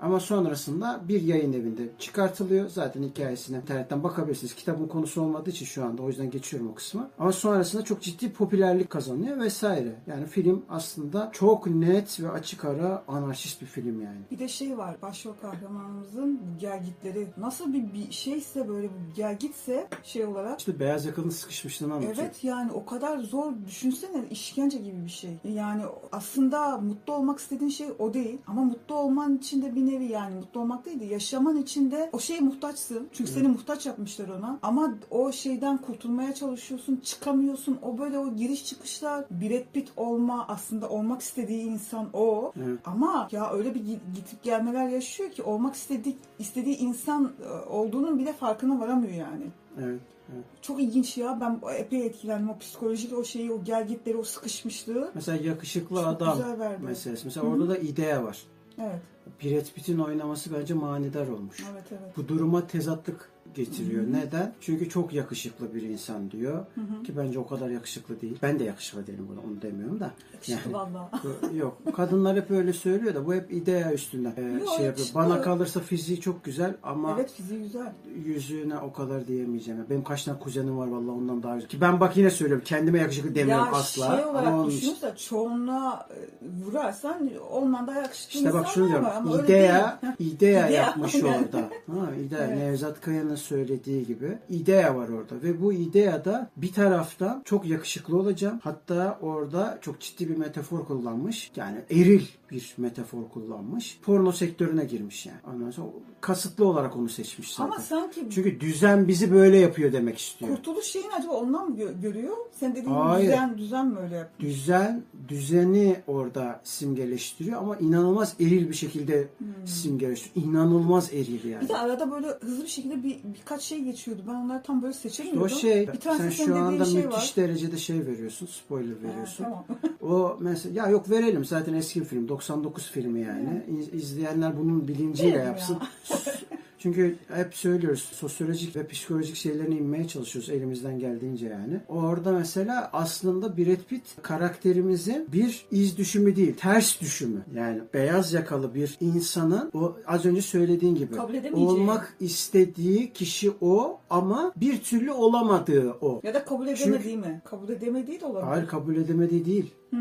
Ama 0.01 0.21
sonrasında 0.21 1.01
bir 1.09 1.23
yayın 1.23 1.53
evinde 1.53 1.83
çıkartılıyor. 1.99 2.69
Zaten 2.69 3.03
hikayesine 3.03 3.57
internetten 3.57 4.03
bakabilirsiniz. 4.03 4.55
Kitabın 4.55 4.89
konusu 4.89 5.23
olmadığı 5.23 5.51
için 5.51 5.67
şu 5.67 5.85
anda 5.85 6.03
o 6.03 6.09
yüzden 6.09 6.31
geçiyorum 6.31 6.71
o 6.71 6.75
kısmı. 6.75 7.11
Ama 7.19 7.33
sonrasında 7.33 7.85
çok 7.85 8.03
ciddi 8.03 8.33
popülerlik 8.33 8.91
kazanıyor 8.91 9.41
vesaire. 9.41 9.95
Yani 10.07 10.27
film 10.27 10.63
aslında 10.69 11.31
çok 11.33 11.67
net 11.67 12.21
ve 12.21 12.31
açık 12.31 12.65
ara 12.65 13.03
anarşist 13.09 13.63
bir 13.63 13.67
film 13.67 14.03
yani. 14.03 14.21
Bir 14.31 14.39
de 14.39 14.49
şey 14.49 14.79
var 14.79 14.97
başrol 15.03 15.33
kahramanımızın 15.43 16.41
gergitleri 16.61 17.27
nasıl 17.37 17.73
bir, 17.73 17.93
bir 17.93 18.13
şeyse 18.13 18.69
böyle 18.69 18.89
bir 18.89 19.15
gergitse 19.15 19.89
şey 20.03 20.25
olarak 20.25 20.59
İşte 20.59 20.81
beyaz 20.81 21.07
yakalının 21.07 21.31
sıkışmışlığını 21.31 21.95
anlatıyor. 21.95 22.17
Evet 22.21 22.45
yani 22.45 22.73
o 22.73 22.85
kadar 22.85 23.19
zor 23.19 23.53
düşünsene 23.67 24.25
işkence 24.31 24.79
gibi 24.79 25.05
bir 25.05 25.11
şey. 25.11 25.39
Yani 25.45 25.83
aslında 26.13 26.79
mutlu 26.79 27.13
olmak 27.13 27.39
istediğin 27.39 27.71
şey 27.71 27.87
o 27.99 28.15
değil 28.15 28.39
ama 28.47 28.65
mutlu 28.65 28.95
olman 28.95 29.37
için 29.37 29.52
de 29.63 29.75
bir 29.75 29.87
nevi 29.87 30.05
yani 30.05 30.35
mutlu 30.35 30.61
olmak 30.61 30.85
değil 30.87 31.01
de 31.01 31.05
yaşaman 31.05 31.57
için 31.57 31.91
de 31.91 32.11
o 32.13 32.19
şeye 32.19 32.41
muhtaçsın. 32.41 33.09
Çünkü 33.13 33.31
seni 33.31 33.49
muhtaç 33.49 33.87
yapmışlar 33.87 34.29
ona. 34.29 34.59
Ama 34.63 34.95
o 35.11 35.33
şeyden 35.33 35.79
kurtulmaya 35.79 36.35
çalışıyorsun, 36.35 36.97
çıkamıyorsun. 37.05 37.79
O 37.83 37.99
böyle 37.99 38.19
o 38.19 38.35
giriş 38.37 38.65
çıkışlar 38.67 39.25
Brad 39.31 39.65
Pitt 39.73 39.93
olma 39.97 40.45
aslında 40.49 40.89
olmak 40.89 41.21
istediği 41.23 41.63
insan 41.63 42.09
o. 42.13 42.53
Evet. 42.65 42.79
Ama 42.85 43.29
ya 43.33 43.53
öyle 43.53 43.75
bir 43.75 43.81
gi- 43.81 43.99
gidip 44.15 44.43
gelmeler 44.43 44.89
yaşıyor 44.89 45.31
ki 45.31 45.43
olmak 45.43 45.75
istediği 45.75 46.17
istediği 46.39 46.77
insan 46.77 47.33
e, 47.45 47.69
olduğunun 47.71 48.19
bile 48.19 48.33
farkına 48.33 48.81
varamıyor 48.81 49.13
yani. 49.15 49.45
Evet. 49.79 50.01
evet. 50.35 50.45
Çok 50.63 50.83
ilginç 50.83 51.19
ya. 51.19 51.39
Ben 51.41 51.61
epey 51.79 52.07
etkilendim. 52.07 52.51
O 52.51 52.59
psikolojik 52.59 53.13
o 53.19 53.25
şeyi, 53.25 53.53
o 53.53 53.65
gergitleri, 53.65 54.17
o 54.17 54.23
sıkışmışlığı. 54.23 55.11
Mesela 55.15 55.45
yakışıklı 55.45 55.97
Çok 55.97 56.07
adam 56.07 56.37
güzel 56.37 56.59
verdi. 56.59 56.83
meselesi. 56.85 57.25
Mesela 57.25 57.47
orada 57.47 57.69
da 57.69 57.77
idea 57.79 58.25
var. 58.25 58.43
Evet, 58.79 59.01
Brad 59.43 59.75
Pitt'in 59.75 59.99
oynaması 59.99 60.55
bence 60.55 60.75
manidar 60.75 61.29
olmuş. 61.29 61.57
evet, 61.73 61.85
evet. 61.91 62.17
Bu 62.17 62.29
duruma 62.29 62.67
tezatlık 62.67 63.31
getiriyor. 63.55 64.05
Neden? 64.13 64.53
Çünkü 64.61 64.89
çok 64.89 65.13
yakışıklı 65.13 65.75
bir 65.75 65.83
insan 65.83 66.31
diyor. 66.31 66.67
Ki 67.07 67.17
bence 67.17 67.39
o 67.39 67.47
kadar 67.47 67.69
yakışıklı 67.71 68.21
değil. 68.21 68.39
Ben 68.43 68.59
de 68.59 68.65
yakışıklı 68.65 69.07
değilim 69.07 69.27
bunu 69.31 69.39
onu 69.53 69.63
demiyorum 69.63 70.01
da. 70.01 70.11
Yakışıklı 70.33 70.71
Yani- 70.71 70.75
valla. 70.75 71.11
Yok. 71.55 71.79
Kadınlar 71.97 72.37
hep 72.37 72.51
öyle 72.51 72.73
söylüyor 72.73 73.15
da 73.15 73.27
bu 73.27 73.35
hep 73.35 73.53
idea 73.53 73.93
üstünden 73.93 74.33
e, 74.37 74.41
Yok, 74.61 74.69
şey 74.77 74.87
yapıyor. 74.87 75.09
Bana 75.15 75.41
kalırsa 75.43 75.81
fiziği 75.81 76.21
çok 76.21 76.45
güzel 76.45 76.75
ama 76.83 77.15
Evet 77.17 77.33
fiziği 77.33 77.63
güzel. 77.63 77.93
yüzüne 78.25 78.79
o 78.79 78.93
kadar 78.93 79.27
diyemeyeceğim. 79.29 79.85
Benim 79.91 80.05
kaç 80.05 80.25
tane 80.25 80.39
kuzenim 80.39 80.79
var 80.79 80.87
vallahi 80.87 81.11
ondan 81.11 81.43
daha 81.43 81.55
güzel. 81.55 81.69
Ki 81.69 81.81
ben 81.81 82.01
bak 82.01 82.17
yine 82.17 82.31
söylüyorum 82.31 82.65
kendime 82.67 82.99
yakışıklı 82.99 83.35
demiyorum 83.35 83.65
ya 83.67 83.73
asla. 83.73 84.17
şey 84.17 84.25
olarak 84.25 84.47
ama 84.49 84.61
onun 84.61 84.71
düşünürsen 84.71 85.15
çoğunluğa 85.15 86.09
e, 86.11 86.19
vurarsan 86.65 87.31
ondan 87.51 87.87
daha 87.87 87.99
yakışıklı 88.01 88.39
İşte 88.39 88.53
bak 88.55 88.67
şunu 88.75 88.89
diyorum. 88.89 89.05
var 89.05 89.15
ama 89.17 89.43
İdea, 89.43 89.99
idea 90.03 90.15
İdea, 90.19 90.69
yapmış 90.69 91.15
orada. 91.15 91.59
Ha, 91.59 92.15
idea. 92.27 92.39
Evet. 92.47 92.57
Nevzat 92.59 93.01
Kaya'nın 93.01 93.35
söylediği 93.43 94.07
gibi. 94.07 94.39
idea 94.49 94.97
var 94.97 95.09
orada. 95.09 95.43
Ve 95.43 95.63
bu 95.63 95.73
ideada 95.73 96.51
bir 96.57 96.73
taraftan 96.73 97.43
çok 97.45 97.67
yakışıklı 97.67 98.17
olacağım. 98.19 98.61
Hatta 98.63 99.19
orada 99.23 99.79
çok 99.81 100.01
ciddi 100.01 100.29
bir 100.29 100.37
metafor 100.37 100.85
kullanmış. 100.85 101.51
Yani 101.57 101.79
eril 101.91 102.27
bir 102.53 102.75
metafor 102.77 103.29
kullanmış. 103.29 103.99
Porno 104.03 104.33
sektörüne 104.33 104.85
girmiş 104.85 105.27
yani. 105.27 105.39
Ondan 105.55 105.71
sonra 105.71 105.89
kasıtlı 106.21 106.67
olarak 106.67 106.97
onu 106.97 107.09
seçmiş 107.09 107.55
zaten. 107.55 107.65
Ama 107.73 107.79
sanki 107.81 108.27
Çünkü 108.31 108.61
düzen 108.61 109.09
bizi 109.09 109.33
böyle 109.33 109.57
yapıyor 109.59 109.93
demek 109.93 110.19
istiyor. 110.19 110.57
kurtuluş 110.57 110.85
şeyini 110.85 111.15
acaba 111.15 111.33
ondan 111.33 111.71
mı 111.71 111.77
gö- 111.77 112.01
görüyor? 112.01 112.37
Sen 112.61 112.73
dediğin 112.77 112.95
Hayır. 112.95 113.27
düzen, 113.29 113.59
düzen 113.59 113.87
mi 113.87 113.99
öyle 113.99 114.15
yapıyor? 114.17 114.51
düzen 114.51 115.03
düzeni 115.29 115.97
orada 116.07 116.61
simgeleştiriyor 116.65 117.59
ama 117.59 117.77
inanılmaz 117.77 118.35
eril 118.41 118.69
bir 118.69 118.75
şekilde 118.75 119.29
simgeleştiriyor. 119.67 120.47
İnanılmaz 120.47 121.13
eril 121.15 121.45
yani. 121.45 121.63
Bir 121.65 121.69
de 121.69 121.77
arada 121.79 122.11
böyle 122.11 122.27
hızlı 122.27 122.63
bir 122.65 122.69
şekilde 122.69 123.03
bir 123.03 123.19
birkaç 123.25 123.63
şey 123.63 123.85
geçiyordu. 123.85 124.23
Ben 124.29 124.35
onları 124.35 124.63
tam 124.63 124.83
böyle 124.83 124.95
seçemiyordum. 124.95 125.43
O 125.43 125.49
şey, 125.49 125.89
bir 125.93 126.01
tanesi 126.01 126.23
sen 126.23 126.31
senin 126.31 126.47
şu 126.47 126.51
dediğin 126.51 126.65
anda 126.65 126.85
şey 126.85 126.95
müthiş 127.05 127.39
var. 127.39 127.45
derecede 127.45 127.77
şey 127.77 128.07
veriyorsun, 128.07 128.47
spoiler 128.47 128.97
Ha, 128.97 129.09
veriyorsun. 129.09 129.45
tamam. 129.45 129.65
O 130.03 130.37
mesela, 130.41 130.83
ya 130.83 130.91
yok 130.91 131.11
verelim 131.11 131.45
zaten 131.45 131.75
eski 131.75 132.01
bir 132.01 132.05
film, 132.05 132.29
99 132.49 132.91
filmi 132.91 133.21
yani. 133.21 133.63
İz- 133.79 133.95
İzleyenler 133.95 134.59
bunun 134.59 134.89
bilinciyle 134.89 135.39
yapsın. 135.39 135.79
ya. 136.11 136.17
Çünkü 136.79 137.17
hep 137.35 137.55
söylüyoruz, 137.55 138.01
sosyolojik 138.13 138.77
ve 138.77 138.87
psikolojik 138.87 139.37
şeylerine 139.37 139.75
inmeye 139.77 140.09
çalışıyoruz 140.09 140.51
elimizden 140.51 140.99
geldiğince 140.99 141.47
yani. 141.47 141.81
Orada 141.89 142.33
mesela 142.33 142.91
aslında 142.93 143.57
Brad 143.57 143.85
Pitt 143.89 144.03
karakterimizin 144.23 145.29
bir 145.33 145.67
iz 145.71 145.97
düşümü 145.99 146.37
değil, 146.37 146.55
ters 146.57 147.01
düşümü. 147.01 147.43
Yani 147.55 147.81
beyaz 147.95 148.33
yakalı 148.33 148.75
bir 148.75 148.97
insanın 149.01 149.71
o 149.75 149.97
az 150.07 150.25
önce 150.25 150.43
söylediğin 150.43 150.95
gibi 150.95 151.15
Kabul 151.15 151.35
edemeyeceği. 151.35 151.67
olmak 151.81 152.17
istediği 152.21 153.13
kişi 153.13 153.51
o 153.61 154.01
ama 154.11 154.53
bir 154.57 154.83
türlü 154.83 155.13
olamadığı 155.13 155.91
o. 156.01 156.21
Ya 156.25 156.35
da 156.35 156.45
kabul 156.45 156.69
edemediği 156.69 157.17
mi? 157.17 157.43
Kabul 157.45 157.69
edemediği 157.69 158.21
de 158.21 158.27
olabilir. 158.27 158.47
Hayır 158.47 158.67
kabul 158.67 158.97
edemediği 158.97 159.45
değil. 159.45 159.75
Hı. 159.91 159.97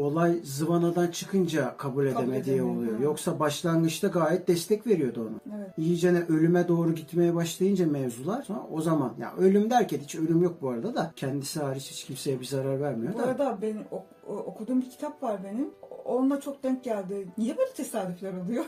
Olay 0.00 0.40
zıvanadan 0.44 1.06
çıkınca 1.06 1.76
kabul 1.76 2.06
edemediği 2.06 2.62
oluyor. 2.62 3.00
Yoksa 3.00 3.40
başlangıçta 3.40 4.08
gayet 4.08 4.48
destek 4.48 4.86
veriyordu 4.86 5.20
ona. 5.30 5.56
Evet. 5.58 5.70
İyicene 5.78 6.22
ölüme 6.28 6.68
doğru 6.68 6.92
gitmeye 6.94 7.34
başlayınca 7.34 7.86
mevzular 7.86 8.42
sonra 8.42 8.66
o 8.72 8.80
zaman 8.80 9.14
ya 9.20 9.34
ölüm 9.38 9.70
derken 9.70 9.98
hiç 9.98 10.14
ölüm 10.14 10.42
yok 10.42 10.62
bu 10.62 10.68
arada 10.70 10.94
da 10.94 11.12
kendisi 11.16 11.60
hariç 11.60 11.90
hiç 11.90 12.04
kimseye 12.04 12.40
bir 12.40 12.44
zarar 12.44 12.80
vermiyor 12.80 13.14
Bu 13.14 13.18
da. 13.18 13.22
arada 13.22 13.58
benim 13.62 13.82
o- 13.90 14.04
okuduğum 14.36 14.80
bir 14.82 14.90
kitap 14.90 15.22
var 15.22 15.40
benim. 15.44 15.70
Onunla 16.04 16.40
çok 16.40 16.62
denk 16.62 16.84
geldi. 16.84 17.28
Niye 17.38 17.56
böyle 17.58 17.72
tesadüfler 17.72 18.32
oluyor? 18.32 18.64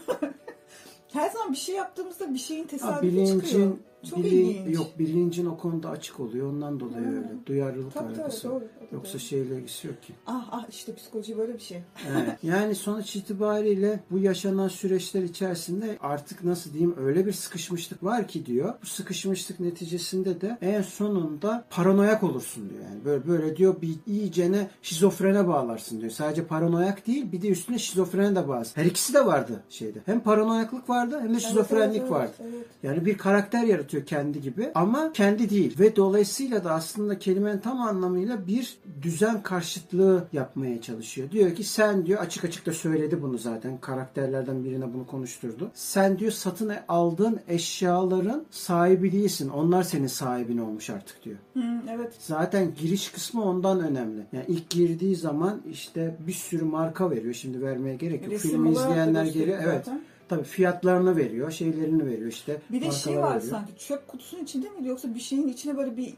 Her 1.13 1.31
zaman 1.31 1.53
bir 1.53 1.57
şey 1.57 1.75
yaptığımızda 1.75 2.35
bir 2.35 2.39
şeyin 2.39 2.65
tesadüfi 2.65 2.95
çıkıyor. 3.27 3.27
bilincin 3.43 3.83
Çok 4.11 4.19
ilginç. 4.19 4.75
Yok 4.77 4.87
bilincin 4.99 5.47
o 5.47 5.57
konuda 5.57 5.91
açık 5.91 6.21
oluyor. 6.21 6.53
Ondan 6.53 6.81
dolayı 6.81 7.05
Hı. 7.07 7.09
öyle. 7.11 7.29
Duyarlılık 7.47 7.95
Tabii 7.95 8.15
tabii 8.15 8.33
doğru. 8.45 8.55
O 8.57 8.61
da 8.61 8.65
Yoksa 8.93 9.13
doğru. 9.13 9.21
şeyle 9.21 9.57
ilgisi 9.59 9.87
yok 9.87 10.03
ki. 10.03 10.13
Ah 10.27 10.49
ah 10.53 10.65
işte 10.71 10.95
psikoloji 10.95 11.39
böyle 11.39 11.55
bir 11.55 11.59
şey. 11.61 11.83
Evet. 12.11 12.29
Yani 12.43 12.75
sonuç 12.75 13.17
itibariyle 13.17 14.01
bu 14.11 14.19
yaşanan 14.19 14.69
süreçler 14.69 15.23
içerisinde 15.23 15.99
artık 16.01 16.45
nasıl 16.45 16.73
diyeyim 16.73 16.95
öyle 16.99 17.27
bir 17.27 17.33
sıkışmışlık 17.33 18.05
var 18.05 18.29
ki 18.29 18.47
diyor. 18.47 18.75
Bu 18.83 18.87
sıkışmışlık 18.87 19.61
neticesinde 19.61 20.41
de 20.41 20.59
en 20.61 20.83
sonunda 20.83 21.65
paranoyak 21.71 22.23
olursun 22.23 22.71
diyor. 22.71 22.81
Yani 22.85 23.05
böyle 23.05 23.27
böyle 23.29 23.57
diyor 23.57 23.83
bir 23.83 23.95
iyicene 24.07 24.71
şizofrene 24.83 25.49
bağlarsın 25.49 26.01
diyor. 26.01 26.11
Sadece 26.13 26.45
paranoyak 26.45 27.07
değil 27.07 27.33
bir 27.33 27.43
de 27.43 27.49
üstüne 27.49 27.79
şizofrene 27.79 28.37
de 28.37 28.49
bağlarsın. 28.49 28.81
Her 28.81 28.85
ikisi 28.85 29.15
de 29.15 29.27
vardı 29.27 29.63
şeyde. 29.69 29.99
Hem 30.07 30.21
paranoyaklık 30.21 30.89
vardı 30.89 31.21
hem 31.23 31.35
de 31.35 31.41
şizofrenlik 31.41 32.01
Evet, 32.01 32.11
vardı. 32.11 32.33
evet. 32.41 32.67
Yani 32.83 33.07
bir 33.07 33.19
karakter 33.19 33.63
yaratıyor 33.65 33.92
kendi 34.01 34.41
gibi 34.41 34.71
ama 34.75 35.13
kendi 35.13 35.51
değil. 35.51 35.79
Ve 35.79 35.97
dolayısıyla 35.97 36.65
da 36.65 36.73
aslında 36.73 37.19
kelimenin 37.19 37.59
tam 37.59 37.81
anlamıyla 37.81 38.47
bir 38.47 38.77
düzen 39.03 39.43
karşıtlığı 39.43 40.25
yapmaya 40.33 40.83
çalışıyor. 40.83 41.31
Diyor 41.31 41.55
ki 41.55 41.65
sen 41.65 42.07
diyor 42.07 42.21
açık 42.21 42.45
açık 42.45 42.67
da 42.67 42.73
söyledi 42.73 43.23
bunu 43.23 43.39
zaten. 43.39 43.79
Karakterlerden 43.81 44.65
birine 44.65 44.95
bunu 44.95 45.07
konuşturdu. 45.07 45.71
Sen 45.75 46.19
diyor 46.19 46.33
satın 46.33 46.73
aldığın 46.89 47.41
eşyaların 47.49 48.45
sahibi 48.51 49.13
değilsin. 49.13 49.49
Onlar 49.49 49.83
senin 49.83 50.07
sahibin 50.07 50.59
olmuş 50.59 50.91
artık 50.91 51.25
diyor. 51.25 51.37
Hı, 51.55 51.61
evet. 51.91 52.13
Zaten 52.19 52.75
giriş 52.81 53.11
kısmı 53.11 53.45
ondan 53.45 53.81
önemli. 53.81 54.27
Yani 54.33 54.45
ilk 54.49 54.71
girdiği 54.71 55.17
zaman 55.17 55.63
işte 55.71 56.17
bir 56.27 56.33
sürü 56.33 56.65
marka 56.65 57.11
veriyor. 57.11 57.35
Şimdi 57.35 57.63
vermeye 57.63 57.97
gerek 57.97 58.23
yok. 58.23 58.33
Resim 58.33 58.67
da 58.67 58.71
izleyenler 58.71 59.25
geliyor. 59.25 59.59
Evet. 59.63 59.85
zaten. 59.85 60.01
Tabii 60.33 60.45
fiyatlarını 60.45 61.17
veriyor, 61.17 61.51
şeylerini 61.51 62.07
veriyor 62.07 62.29
işte. 62.29 62.61
Bir 62.71 62.81
de 62.81 62.91
şey 62.91 63.19
var 63.19 63.37
veriyor. 63.37 63.51
sanki 63.51 63.73
çöp 63.79 64.09
kutusunun 64.09 64.43
içinde 64.43 64.71
miydi 64.71 64.89
yoksa 64.89 65.15
bir 65.15 65.21
şeyin 65.21 65.49
içine 65.49 65.77
böyle 65.77 65.97
bir 65.97 66.15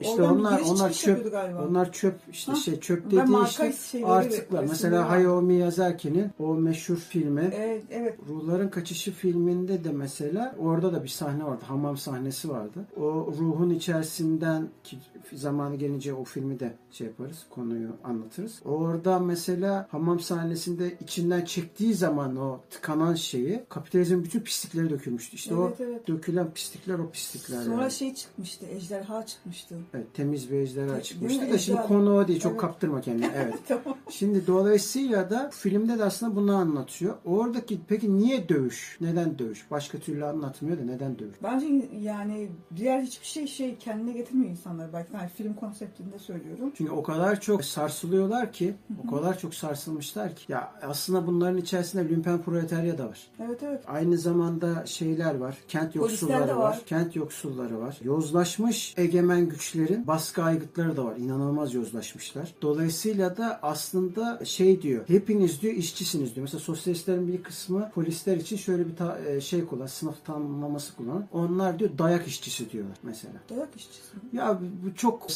İşte 0.00 0.22
oradan 0.22 0.38
bir 0.38 0.40
onlar 0.40 0.60
onlar 0.60 0.92
çöp 0.92 1.32
galiba. 1.32 1.66
onlar 1.68 1.92
çöp 1.92 2.14
işte 2.32 2.52
Ha? 2.52 2.58
şey 2.58 2.80
çöp 2.80 3.10
dediği 3.10 3.44
işte 3.44 4.06
artıklar. 4.06 4.64
Mesela. 4.68 5.10
Hayao 5.10 5.42
Miyazaki'nin 5.42 6.30
o 6.38 6.54
meşhur 6.54 6.96
filmi 6.96 7.50
Evet, 7.54 7.84
evet. 7.90 8.14
Ruhların 8.28 8.68
Kaçışı 8.68 9.12
filminde 9.12 9.84
de 9.84 9.92
mesela 9.92 10.54
orada 10.58 10.92
da 10.92 11.04
bir 11.04 11.08
sahne 11.08 11.44
vardı. 11.44 11.64
Hamam 11.68 11.96
sahnesi 11.96 12.48
vardı. 12.48 12.86
O 12.96 13.02
ruhun 13.38 13.70
içerisinden 13.70 14.68
ki 14.84 14.98
zamanı 15.32 15.76
gelince 15.76 16.14
o 16.14 16.24
filmi 16.24 16.60
de 16.60 16.74
şey 16.90 17.06
yaparız. 17.06 17.46
Konuyu 17.50 17.88
anlatırız. 18.04 18.60
Orada 18.64 19.18
mesela 19.18 19.86
hamam 19.90 20.20
sahnesinde 20.20 20.96
içinden 21.00 21.44
çektiği 21.44 21.94
zaman 21.94 22.36
o 22.36 22.60
tıkanan 22.70 23.14
şeyi 23.14 23.51
kapitalizmin 23.68 24.24
bütün 24.24 24.40
pislikleri 24.40 24.90
dökülmüştü. 24.90 25.36
İşte 25.36 25.54
o 25.54 25.66
Evet, 25.68 25.80
evet. 25.80 26.08
dökülen 26.08 26.50
pislikler 26.50 26.98
o 26.98 27.10
pislikler. 27.10 27.62
Sonra 27.62 27.82
yani. 27.82 27.92
şey 27.92 28.14
çıkmıştı, 28.14 28.66
ejderha 28.66 29.26
çıkmıştı. 29.26 29.74
Evet, 29.94 30.06
temiz 30.14 30.50
bir 30.50 30.56
ejderha 30.56 30.92
Değil 30.92 31.02
çıkmıştı 31.02 31.40
da 31.40 31.44
şimdi 31.44 31.54
Ejderha. 31.78 31.86
konu 31.88 32.16
o 32.16 32.28
değil. 32.28 32.40
Çok 32.40 32.52
Evet. 32.52 32.60
kaptırma 32.60 33.00
kendini. 33.00 33.30
Evet. 33.36 33.54
tamam. 33.68 33.98
Şimdi 34.10 34.46
dolayısıyla 34.46 35.30
da 35.30 35.50
filmde 35.52 35.98
de 35.98 36.04
aslında 36.04 36.36
bunu 36.36 36.54
anlatıyor. 36.56 37.14
Oradaki 37.24 37.80
peki 37.88 38.16
niye 38.16 38.48
dövüş? 38.48 38.96
Neden 39.00 39.38
dövüş? 39.38 39.70
Başka 39.70 39.98
türlü 39.98 40.24
anlatmıyor 40.24 40.78
da 40.78 40.82
neden 40.82 41.18
dövüş? 41.18 41.34
Bence 41.42 41.66
yani 42.00 42.48
diğer 42.76 43.02
hiçbir 43.02 43.26
şey 43.26 43.46
şey 43.46 43.76
kendine 43.76 44.12
getirmiyor 44.12 44.50
insanlar. 44.50 44.92
Belki 44.92 45.12
yani 45.14 45.28
film 45.28 45.54
konseptinde 45.54 46.18
söylüyorum. 46.18 46.72
Çünkü 46.76 46.92
o 46.92 47.02
kadar 47.02 47.40
çok 47.40 47.64
sarsılıyorlar 47.64 48.52
ki, 48.52 48.74
o 49.08 49.10
kadar 49.16 49.38
çok 49.38 49.54
sarsılmışlar 49.54 50.36
ki. 50.36 50.52
Ya 50.52 50.72
aslında 50.82 51.26
bunların 51.26 51.58
içerisinde 51.58 52.08
lümpen 52.08 52.42
proletarya 52.42 52.98
da 52.98 53.08
var. 53.08 53.18
Evet 53.46 53.62
evet. 53.62 53.82
Aynı 53.86 54.18
zamanda 54.18 54.86
şeyler 54.86 55.34
var. 55.34 55.58
Kent 55.68 55.94
yoksulları 55.94 56.48
var. 56.56 56.56
var. 56.56 56.82
Kent 56.86 57.16
yoksulları 57.16 57.80
var. 57.80 57.98
Yozlaşmış 58.02 58.94
egemen 58.96 59.48
güçlerin 59.48 60.06
baskı 60.06 60.42
aygıtları 60.42 60.96
da 60.96 61.04
var. 61.04 61.16
İnanılmaz 61.16 61.74
yozlaşmışlar. 61.74 62.54
Dolayısıyla 62.62 63.36
da 63.36 63.58
aslında 63.62 64.44
şey 64.44 64.82
diyor. 64.82 65.04
Hepiniz 65.08 65.62
diyor 65.62 65.74
işçisiniz 65.74 66.34
diyor. 66.34 66.42
Mesela 66.44 66.60
sosyalistlerin 66.60 67.28
bir 67.28 67.42
kısmı 67.42 67.90
polisler 67.94 68.36
için 68.36 68.56
şöyle 68.56 68.86
bir 68.86 68.96
ta- 68.96 69.18
e, 69.26 69.40
şey 69.40 69.64
kullan, 69.66 69.86
sınıf 69.86 70.24
tanımlaması 70.24 70.96
kullanır. 70.96 71.24
Onlar 71.32 71.78
diyor 71.78 71.90
dayak 71.98 72.26
işçisi 72.26 72.70
diyorlar 72.70 72.96
mesela. 73.02 73.34
Dayak 73.50 73.68
işçisi. 73.76 74.12
Ya 74.32 74.58
bu 74.84 74.94
çok 74.94 75.30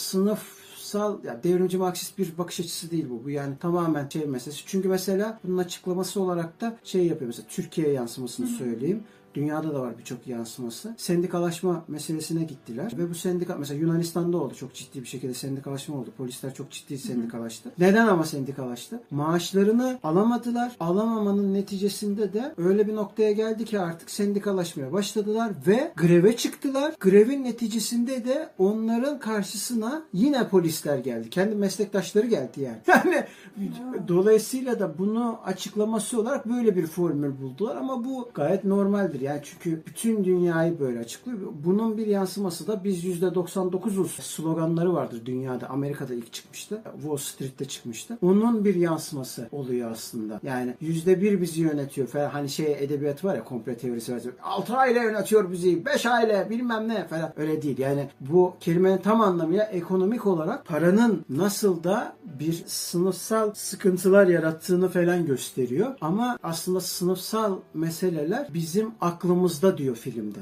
sınıfsal, 0.97 1.25
ya 1.25 1.43
devrimci 1.43 1.79
Marksist 1.79 2.19
bir 2.19 2.39
bakış 2.39 2.61
açısı 2.61 2.91
değil 2.91 3.07
bu. 3.11 3.25
Bu 3.25 3.31
yani 3.31 3.55
tamamen 3.61 4.09
şey 4.09 4.27
meselesi. 4.27 4.63
Çünkü 4.67 4.89
mesela 4.89 5.41
bunun 5.45 5.59
açıklaması 5.59 6.21
olarak 6.21 6.61
da 6.61 6.77
şey 6.85 7.07
yapıyor 7.07 7.27
mesela 7.27 7.49
Türkiye 7.49 7.89
yansımasını 7.93 8.47
söyleyeyim. 8.47 9.03
Dünyada 9.37 9.75
da 9.75 9.81
var 9.81 9.99
birçok 9.99 10.27
yansıması. 10.27 10.95
Sendikalaşma 10.97 11.85
meselesine 11.89 12.45
gittiler. 12.45 12.93
Ve 12.99 13.11
bu 13.11 13.15
sendika 13.15 13.57
mesela 13.57 13.81
Yunanistan'da 13.81 14.37
oldu. 14.37 14.55
Çok 14.55 14.75
ciddi 14.75 15.03
bir 15.03 15.07
şekilde 15.07 15.35
sendikalaşma 15.35 15.97
oldu. 15.97 16.11
Polisler 16.17 16.55
çok 16.55 16.71
ciddi 16.71 16.99
sendikalaştı. 16.99 17.73
Neden 17.79 18.07
ama 18.07 18.25
sendikalaştı? 18.25 19.01
Maaşlarını 19.11 19.99
alamadılar. 20.03 20.77
Alamamanın 20.81 21.55
neticesinde 21.55 22.33
de 22.33 22.55
öyle 22.57 22.87
bir 22.87 22.95
noktaya 22.95 23.33
geldi 23.33 23.65
ki 23.65 23.81
artık 23.81 24.11
sendikalaşmaya 24.11 24.93
başladılar 24.93 25.53
ve 25.67 25.93
greve 25.97 26.37
çıktılar. 26.37 26.95
Grevin 27.01 27.45
neticesinde 27.45 28.25
de 28.25 28.51
onların 28.59 29.19
karşısına 29.19 30.03
yine 30.13 30.49
polisler 30.49 30.99
geldi. 30.99 31.31
Kendi 31.31 31.55
meslektaşları 31.55 32.27
geldi 32.27 32.61
yani. 32.61 32.79
Yani 33.57 34.09
dolayısıyla 34.09 34.81
da 34.81 34.99
bunu 34.99 35.39
açıklaması 35.45 36.21
olarak 36.21 36.49
böyle 36.49 36.77
bir 36.77 36.87
formül 36.87 37.41
buldular 37.41 37.77
ama 37.77 38.05
bu 38.05 38.31
gayet 38.35 38.65
normaldir. 38.65 39.21
Yani 39.27 39.41
çünkü 39.43 39.83
bütün 39.87 40.25
dünyayı 40.25 40.81
böyle 40.81 40.99
açıklıyor. 40.99 41.39
Bunun 41.65 41.99
bir 41.99 42.07
yansıması 42.07 42.67
da 42.67 42.85
biz 42.85 43.05
%99'uz 43.05 44.11
sloganları 44.11 44.95
vardır 44.95 45.23
dünyada. 45.27 45.69
Amerika'da 45.69 46.15
ilk 46.15 46.33
çıkmıştı. 46.33 46.83
Wall 47.01 47.17
Street'te 47.17 47.65
çıkmıştı. 47.65 48.19
Onun 48.23 48.65
bir 48.65 48.75
yansıması 48.75 49.49
oluyor 49.53 49.91
aslında. 49.91 50.41
Yani 50.43 50.75
%1 50.83 51.41
bizi 51.41 51.61
yönetiyor 51.61 52.09
falan. 52.09 52.29
Hani 52.29 52.49
şey 52.49 52.77
edebiyat 52.79 53.25
var 53.25 53.35
ya 53.35 53.45
komple 53.45 53.77
teorisi 53.77 54.15
var. 54.15 54.23
6 54.43 54.77
aile 54.77 54.99
yönetiyor 54.99 55.53
bizi. 55.53 55.85
5 55.87 56.07
aile 56.07 56.51
bilmem 56.51 56.89
ne 56.89 57.07
falan. 57.09 57.33
Öyle 57.37 57.63
değil. 57.63 57.79
Yani 57.79 58.09
bu 58.21 58.55
kelimenin 58.61 58.99
tam 58.99 59.21
anlamıyla 59.21 59.65
ekonomik 59.65 60.27
olarak 60.27 60.67
paranın 60.67 61.25
nasıl 61.29 61.85
da 61.85 62.17
bir 62.25 62.65
sınıfsal 62.67 63.55
sıkıntılar 63.55 64.27
yarattığını 64.27 64.89
falan 64.89 65.27
gösteriyor. 65.27 65.95
Ama 66.01 66.39
aslında 66.43 66.81
sınıfsal 66.81 67.59
meseleler 67.75 68.49
bizim 68.55 68.91
aklımızda 69.17 69.79
diyor 69.79 69.97
filmde. 69.97 70.39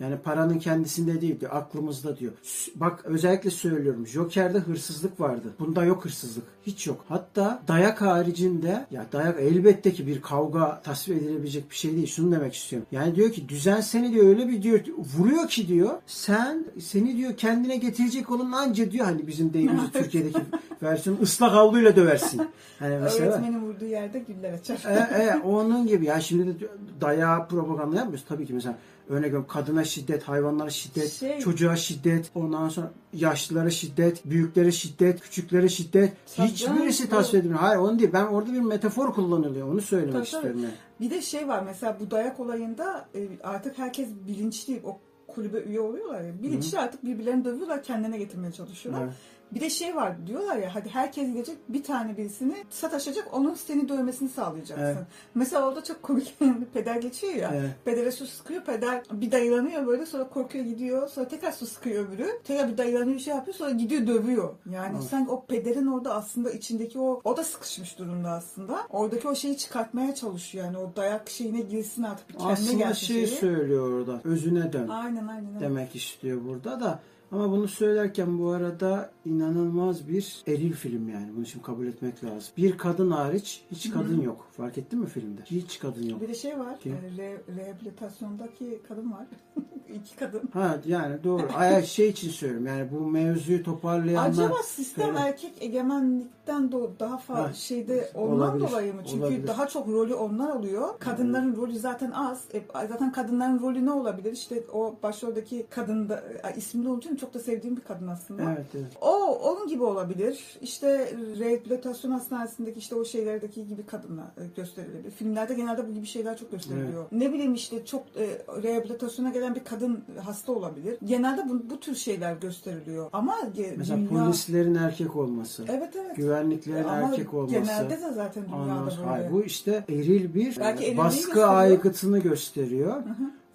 Yani 0.00 0.16
paranın 0.24 0.58
kendisinde 0.58 1.20
değil 1.20 1.40
diyor. 1.40 1.50
Aklımızda 1.54 2.18
diyor. 2.18 2.32
Bak 2.74 3.00
özellikle 3.04 3.50
söylüyorum. 3.50 4.06
Joker'de 4.06 4.58
hırsızlık 4.58 5.20
vardı. 5.20 5.48
Bunda 5.58 5.84
yok 5.84 6.04
hırsızlık. 6.04 6.44
Hiç 6.66 6.86
yok. 6.86 7.04
Hatta 7.08 7.62
dayak 7.68 8.00
haricinde 8.00 8.86
ya 8.90 9.06
dayak 9.12 9.40
elbette 9.40 9.92
ki 9.92 10.06
bir 10.06 10.22
kavga 10.22 10.80
tasvir 10.84 11.16
edilebilecek 11.16 11.70
bir 11.70 11.74
şey 11.76 11.96
değil. 11.96 12.06
Şunu 12.06 12.32
demek 12.32 12.54
istiyorum. 12.54 12.88
Yani 12.92 13.14
diyor 13.14 13.32
ki 13.32 13.48
düzen 13.48 13.80
seni 13.80 14.12
diyor 14.12 14.26
öyle 14.26 14.48
bir 14.48 14.62
diyor 14.62 14.80
vuruyor 15.16 15.48
ki 15.48 15.68
diyor 15.68 15.90
sen 16.06 16.64
seni 16.80 17.16
diyor 17.16 17.36
kendine 17.36 17.76
getirecek 17.76 18.30
olan 18.30 18.52
anca 18.52 18.90
diyor 18.90 19.04
hani 19.04 19.26
bizim 19.26 19.52
deyimimiz 19.52 19.82
Türkiye'deki 19.92 20.40
versiyon 20.82 21.18
ıslak 21.22 21.52
havluyla 21.52 21.96
döversin. 21.96 22.42
Hani 22.78 22.98
mesela 22.98 23.30
Öğretmenin 23.30 23.60
vurduğu 23.60 23.84
yerde 23.84 24.18
güller 24.18 24.52
açar. 24.52 24.78
e, 24.84 25.22
e, 25.22 25.36
onun 25.36 25.86
gibi 25.86 26.04
ya 26.04 26.20
şimdi 26.20 26.60
de 26.60 26.66
dayağı 27.00 27.48
propaganda 27.48 28.05
yapmıyoruz 28.06 28.24
tabii 28.28 28.46
ki 28.46 28.52
mesela 28.52 28.78
örnek 29.08 29.24
veriyorum 29.24 29.46
kadına 29.48 29.84
şiddet, 29.84 30.22
hayvanlara 30.22 30.70
şiddet, 30.70 31.12
Şey- 31.12 31.38
çocuğa 31.38 31.76
şiddet, 31.76 32.30
ondan 32.34 32.68
sonra 32.68 32.90
yaşlılara 33.12 33.70
şiddet, 33.70 34.24
büyüklere 34.24 34.72
şiddet, 34.72 35.20
küçüklere 35.20 35.68
şiddet. 35.68 36.12
Tabii 36.36 36.48
Hiçbirisi 36.48 37.08
tasvir 37.08 37.38
edilmiyor. 37.38 37.60
Hayır 37.60 37.78
onu 37.78 37.98
değil. 37.98 38.10
Ben 38.12 38.26
orada 38.26 38.52
bir 38.52 38.60
metafor 38.60 39.14
kullanılıyor. 39.14 39.68
Onu 39.68 39.80
söylemek 39.80 40.12
Tabii, 40.12 40.24
istiyorum 40.24 40.60
yani. 40.62 40.74
Bir 41.00 41.10
de 41.10 41.22
şey 41.22 41.48
var 41.48 41.62
mesela 41.62 41.96
bu 42.00 42.10
dayak 42.10 42.40
olayında 42.40 43.08
e, 43.14 43.28
artık 43.42 43.78
herkes 43.78 44.08
bilinçli 44.28 44.80
o 44.84 44.98
kulübe 45.28 45.60
üye 45.60 45.80
oluyorlar 45.80 46.20
ya. 46.20 46.42
Bilinçli 46.42 46.78
artık 46.78 47.04
birbirlerini 47.04 47.44
dövüyorlar 47.44 47.82
kendine 47.82 48.18
getirmeye 48.18 48.52
çalışıyorlar. 48.52 49.02
Evet. 49.02 49.14
Bir 49.54 49.60
de 49.60 49.70
şey 49.70 49.96
var 49.96 50.26
diyorlar 50.26 50.56
ya 50.56 50.74
hadi 50.74 50.88
herkes 50.88 51.32
gelecek 51.32 51.56
bir 51.68 51.82
tane 51.84 52.16
birisini 52.16 52.54
sataşacak 52.70 53.28
onun 53.34 53.54
seni 53.54 53.88
dövmesini 53.88 54.28
sağlayacaksın. 54.28 54.84
Evet. 54.84 54.96
Mesela 55.34 55.68
orada 55.68 55.84
çok 55.84 56.02
komik 56.02 56.36
peder 56.74 56.96
geçiyor 56.96 57.34
ya. 57.34 57.50
Evet. 57.54 57.70
Pedere 57.84 58.10
su 58.12 58.26
sıkıyor 58.26 58.64
peder 58.64 59.02
bir 59.12 59.32
dayılanıyor 59.32 59.86
böyle 59.86 60.06
sonra 60.06 60.28
korkuyor 60.28 60.64
gidiyor 60.64 61.08
sonra 61.08 61.28
tekrar 61.28 61.52
su 61.52 61.66
sıkıyor 61.66 62.08
öbürü. 62.08 62.28
Tekrar 62.44 62.72
bir 62.72 62.78
dayılanıyor 62.78 63.18
şey 63.18 63.34
yapıyor 63.34 63.54
sonra 63.56 63.70
gidiyor 63.70 64.06
dövüyor. 64.06 64.54
Yani 64.70 64.96
Evet. 64.98 65.08
sanki 65.10 65.30
o 65.30 65.44
pederin 65.46 65.86
orada 65.86 66.14
aslında 66.14 66.50
içindeki 66.50 66.98
o 66.98 67.20
o 67.24 67.36
da 67.36 67.44
sıkışmış 67.44 67.98
durumda 67.98 68.30
aslında. 68.30 68.86
Oradaki 68.90 69.28
o 69.28 69.34
şeyi 69.34 69.56
çıkartmaya 69.56 70.14
çalışıyor 70.14 70.64
yani 70.64 70.78
o 70.78 70.92
dayak 70.96 71.30
şeyine 71.30 71.60
girsin 71.60 72.02
artık 72.02 72.28
bir 72.28 72.34
kendine 72.34 72.52
Aslında 72.52 72.72
gelsin 72.72 73.06
şey 73.06 73.26
şeyi. 73.26 73.38
söylüyor 73.38 73.92
orada. 73.92 74.20
Özüne 74.24 74.72
dön. 74.72 74.88
Aynen. 74.88 75.26
aynen. 75.26 75.60
demek 75.60 75.96
istiyor 75.96 76.44
burada 76.44 76.80
da. 76.80 77.00
Ama 77.36 77.50
bunu 77.52 77.68
söylerken 77.68 78.38
bu 78.38 78.48
arada 78.50 79.10
inanılmaz 79.24 80.08
bir 80.08 80.42
eril 80.46 80.72
film 80.72 81.08
yani. 81.08 81.28
Bunu 81.36 81.46
şimdi 81.46 81.64
kabul 81.64 81.86
etmek 81.86 82.24
lazım. 82.24 82.48
Bir 82.56 82.78
kadın 82.78 83.10
hariç 83.10 83.64
hiç 83.70 83.90
kadın 83.90 84.20
yok. 84.20 84.48
Fark 84.56 84.78
ettin 84.78 84.98
mi 84.98 85.06
filmde? 85.06 85.40
Hiç 85.44 85.78
kadın 85.78 86.02
yok. 86.02 86.20
Bir 86.20 86.28
de 86.28 86.34
şey 86.34 86.58
var. 86.58 86.78
Kim? 86.80 86.92
e, 86.92 87.16
Re, 87.16 87.40
rehabilitasyondaki 87.56 88.80
kadın 88.88 89.12
var. 89.12 89.26
iki 89.94 90.16
kadın. 90.16 90.42
Ha 90.52 90.76
yani 90.86 91.24
doğru. 91.24 91.42
Ay 91.56 91.84
şey 91.84 92.08
için 92.08 92.30
söylüyorum. 92.30 92.66
Yani 92.66 92.88
bu 92.92 93.00
mevzuyu 93.00 93.62
toparlayanlar 93.62 94.30
Acaba 94.30 94.62
sistem 94.62 95.08
Öyle. 95.08 95.18
erkek 95.18 95.52
egemenlikten 95.60 96.72
daha 97.00 97.18
fazla 97.18 97.48
Ha, 97.48 97.52
şeyde 97.52 98.10
ondan 98.14 98.48
olabilir, 98.48 98.68
dolayı 98.68 98.94
mı? 98.94 99.02
Çünkü 99.10 99.24
olabilir. 99.24 99.46
daha 99.46 99.68
çok 99.68 99.88
rolü 99.88 100.14
onlar 100.14 100.50
alıyor. 100.50 100.88
Kadınların 100.98 101.56
rolü 101.56 101.78
zaten 101.78 102.10
az. 102.10 102.44
E, 102.54 102.62
zaten 102.88 103.12
kadınların 103.12 103.60
rolü 103.60 103.86
ne 103.86 103.92
olabilir? 103.92 104.32
İşte 104.32 104.62
o 104.72 104.94
başroldeki 105.02 105.66
kadın 105.70 106.08
da 106.08 106.24
e, 106.54 106.56
ismini 106.56 106.88
unutuyorum. 106.88 107.18
Çok 107.18 107.25
da 107.34 107.38
sevdiğim 107.38 107.76
bir 107.76 107.82
kadın 107.82 108.06
aslında. 108.08 108.42
Evet 108.42 108.66
evet. 108.74 108.92
O 109.00 109.38
onun 109.38 109.68
gibi 109.68 109.82
olabilir. 109.82 110.58
İşte 110.62 111.12
rehabilitasyon 111.38 112.10
hastanesindeki 112.10 112.78
işte 112.78 112.94
o 112.94 113.04
şeylerdeki 113.04 113.68
gibi 113.68 113.86
kadınlar 113.86 114.24
e, 114.24 114.42
gösterilebilir. 114.56 115.10
Filmlerde 115.10 115.54
genelde 115.54 115.88
bu 115.88 115.92
gibi 115.94 116.06
şeyler 116.06 116.36
çok 116.36 116.50
gösteriliyor. 116.50 117.04
Ne 117.12 117.32
bileyim 117.32 117.54
işte 117.54 117.86
çok 117.86 118.02
e, 118.16 118.26
rehabilitasyona 118.62 119.30
gelen 119.30 119.54
bir 119.54 119.64
kadın 119.64 120.04
hasta 120.24 120.52
olabilir. 120.52 120.98
Genelde 121.04 121.48
bu, 121.48 121.70
bu 121.70 121.80
tür 121.80 121.94
şeyler 121.94 122.36
gösteriliyor. 122.36 123.10
Ama 123.12 123.36
Mesela 123.76 123.98
dünya... 123.98 124.08
polislerin 124.24 124.74
erkek 124.74 125.16
olması, 125.16 125.64
Evet 125.68 125.96
evet. 125.96 126.16
güvenliklerin 126.16 126.84
Ama 126.84 127.08
erkek 127.08 127.34
olması. 127.34 127.54
genelde 127.54 127.90
de 128.02 128.12
zaten 128.14 128.44
dünyada 128.44 128.90
sonra- 128.90 129.06
böyle. 129.06 129.10
hayır, 129.20 129.32
bu 129.32 129.42
işte 129.42 129.84
eril 129.88 130.34
bir 130.34 130.56
Belki 130.60 130.86
e, 130.92 130.96
baskı 130.96 131.16
gösteriyor. 131.20 131.54
aygıtını 131.54 132.18
gösteriyor. 132.18 133.02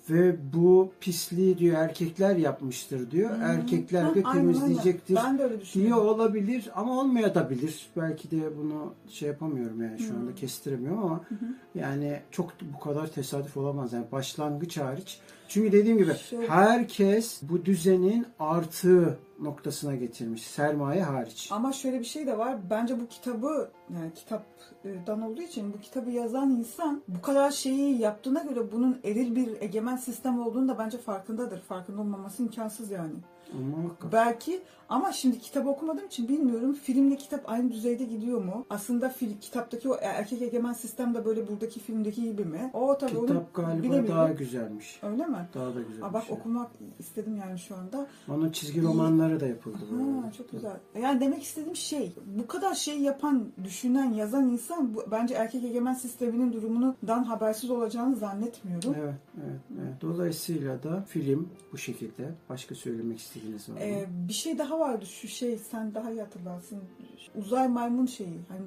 Ve 0.09 0.35
bu 0.53 0.91
pisliği 0.99 1.57
diyor 1.57 1.77
erkekler 1.77 2.35
yapmıştır 2.35 3.11
diyor. 3.11 3.29
Erkekler 3.41 4.03
Ha, 4.03 4.15
de 4.15 4.23
temizleyecektir. 4.23 5.15
aynen. 5.15 5.31
Ben 5.31 5.37
de 5.39 5.43
öyle 5.43 5.61
düşünüyorum. 5.61 6.07
olabilir 6.07 6.69
ama 6.75 6.99
olmayabilir. 6.99 7.87
Belki 7.97 8.31
de 8.31 8.57
bunu 8.57 8.93
şey 9.09 9.27
yapamıyorum 9.27 9.81
yani 9.83 9.99
şu 9.99 10.13
anda 10.13 10.35
kestiremiyorum 10.35 11.03
ama 11.03 11.21
yani 11.75 12.19
çok 12.31 12.53
bu 12.75 12.79
kadar 12.79 13.07
tesadüf 13.07 13.57
olamaz 13.57 13.93
yani 13.93 14.05
başlangıç 14.11 14.77
hariç. 14.77 15.19
Çünkü 15.47 15.71
dediğim 15.71 15.97
gibi 15.97 16.13
Şöyle- 16.29 16.47
herkes 16.47 17.39
bu 17.41 17.65
düzenin 17.65 18.25
artığı 18.39 19.17
noktasına 19.41 19.95
getirmiş. 19.95 20.47
Sermaye 20.47 21.03
hariç. 21.03 21.49
Ama 21.51 21.73
şöyle 21.73 21.99
bir 21.99 22.05
şey 22.05 22.27
de 22.27 22.37
var. 22.37 22.57
Bence 22.69 22.99
bu 22.99 23.07
kitabı 23.07 23.71
yani 23.89 24.13
kitaptan 24.13 25.21
olduğu 25.21 25.41
için 25.41 25.73
bu 25.73 25.79
kitabı 25.79 26.11
yazan 26.11 26.49
insan 26.49 27.01
bu 27.07 27.21
kadar 27.21 27.51
şeyi 27.51 27.99
yaptığına 27.99 28.43
göre 28.43 28.71
bunun 28.71 28.99
eril 29.03 29.35
bir 29.35 29.61
egemen 29.61 29.97
sistem 29.97 30.41
olduğunu 30.41 30.67
da 30.67 30.77
bence 30.79 30.97
farkındadır. 30.97 31.61
Farkında 31.61 32.01
olmaması 32.01 32.43
imkansız 32.43 32.91
yani. 32.91 33.13
Ama 33.57 33.89
hakikaten. 33.89 34.11
Belki 34.11 34.61
ama 34.89 35.11
şimdi 35.11 35.39
kitabı 35.39 35.69
okumadığım 35.69 36.05
için 36.05 36.27
bilmiyorum. 36.27 36.73
Filmle 36.73 37.17
kitap 37.17 37.49
aynı 37.49 37.71
düzeyde 37.71 38.03
gidiyor 38.03 38.43
mu? 38.43 38.65
Aslında 38.69 39.09
fil, 39.09 39.37
kitaptaki 39.41 39.89
o 39.89 39.97
erkek 40.01 40.41
egemen 40.41 40.73
sistem 40.73 41.13
de 41.13 41.25
böyle 41.25 41.47
buradaki 41.47 41.79
filmdeki 41.79 42.23
gibi 42.23 42.45
mi? 42.45 42.71
O 42.73 42.97
tabii 42.97 43.17
onu 43.17 43.27
Kitap 43.27 43.53
galiba 43.53 43.83
bilemiyorum. 43.83 44.09
daha 44.09 44.31
güzelmiş. 44.31 44.99
Öyle 45.03 45.25
mi? 45.25 45.37
Daha 45.53 45.65
da 45.65 45.81
güzelmiş. 45.81 46.03
Aa, 46.03 46.13
bak 46.13 46.29
yani. 46.29 46.39
okumak 46.39 46.71
istedim 46.99 47.37
yani 47.37 47.59
şu 47.59 47.75
anda. 47.75 48.07
Onun 48.29 48.49
çizgi 48.49 48.83
romanları 48.83 49.39
da 49.39 49.47
yapıldı. 49.47 49.77
Ha, 50.23 50.31
çok 50.37 50.51
güzel. 50.51 50.77
Yani 51.01 51.19
demek 51.19 51.43
istediğim 51.43 51.75
şey, 51.75 52.13
bu 52.39 52.47
kadar 52.47 52.75
şey 52.75 52.99
yapan, 52.99 53.47
düşünen, 53.63 54.13
yazan 54.13 54.49
insan 54.49 54.95
bu, 54.95 55.03
bence 55.11 55.33
erkek 55.33 55.63
egemen 55.63 55.93
sisteminin 55.93 56.53
durumundan 56.53 57.23
habersiz 57.23 57.69
olacağını 57.69 58.15
zannetmiyorum. 58.15 58.95
Evet, 58.99 59.13
evet, 59.37 59.59
evet. 59.81 60.01
Dolayısıyla 60.01 60.83
da 60.83 61.05
film 61.07 61.49
bu 61.73 61.77
şekilde. 61.77 62.31
Başka 62.49 62.75
söylemek 62.75 63.19
istediğiniz 63.19 63.40
mı? 63.73 63.79
Ee, 63.79 64.05
bir 64.27 64.33
şey 64.33 64.57
daha 64.57 64.79
vardı 64.79 65.05
şu 65.05 65.27
şey, 65.27 65.57
sen 65.57 65.93
daha 65.95 66.11
iyi 66.11 66.21
hatırlarsın. 66.21 66.79
Uzay 67.35 67.67
maymun 67.67 68.05
şeyi, 68.05 68.39
hani 68.49 68.61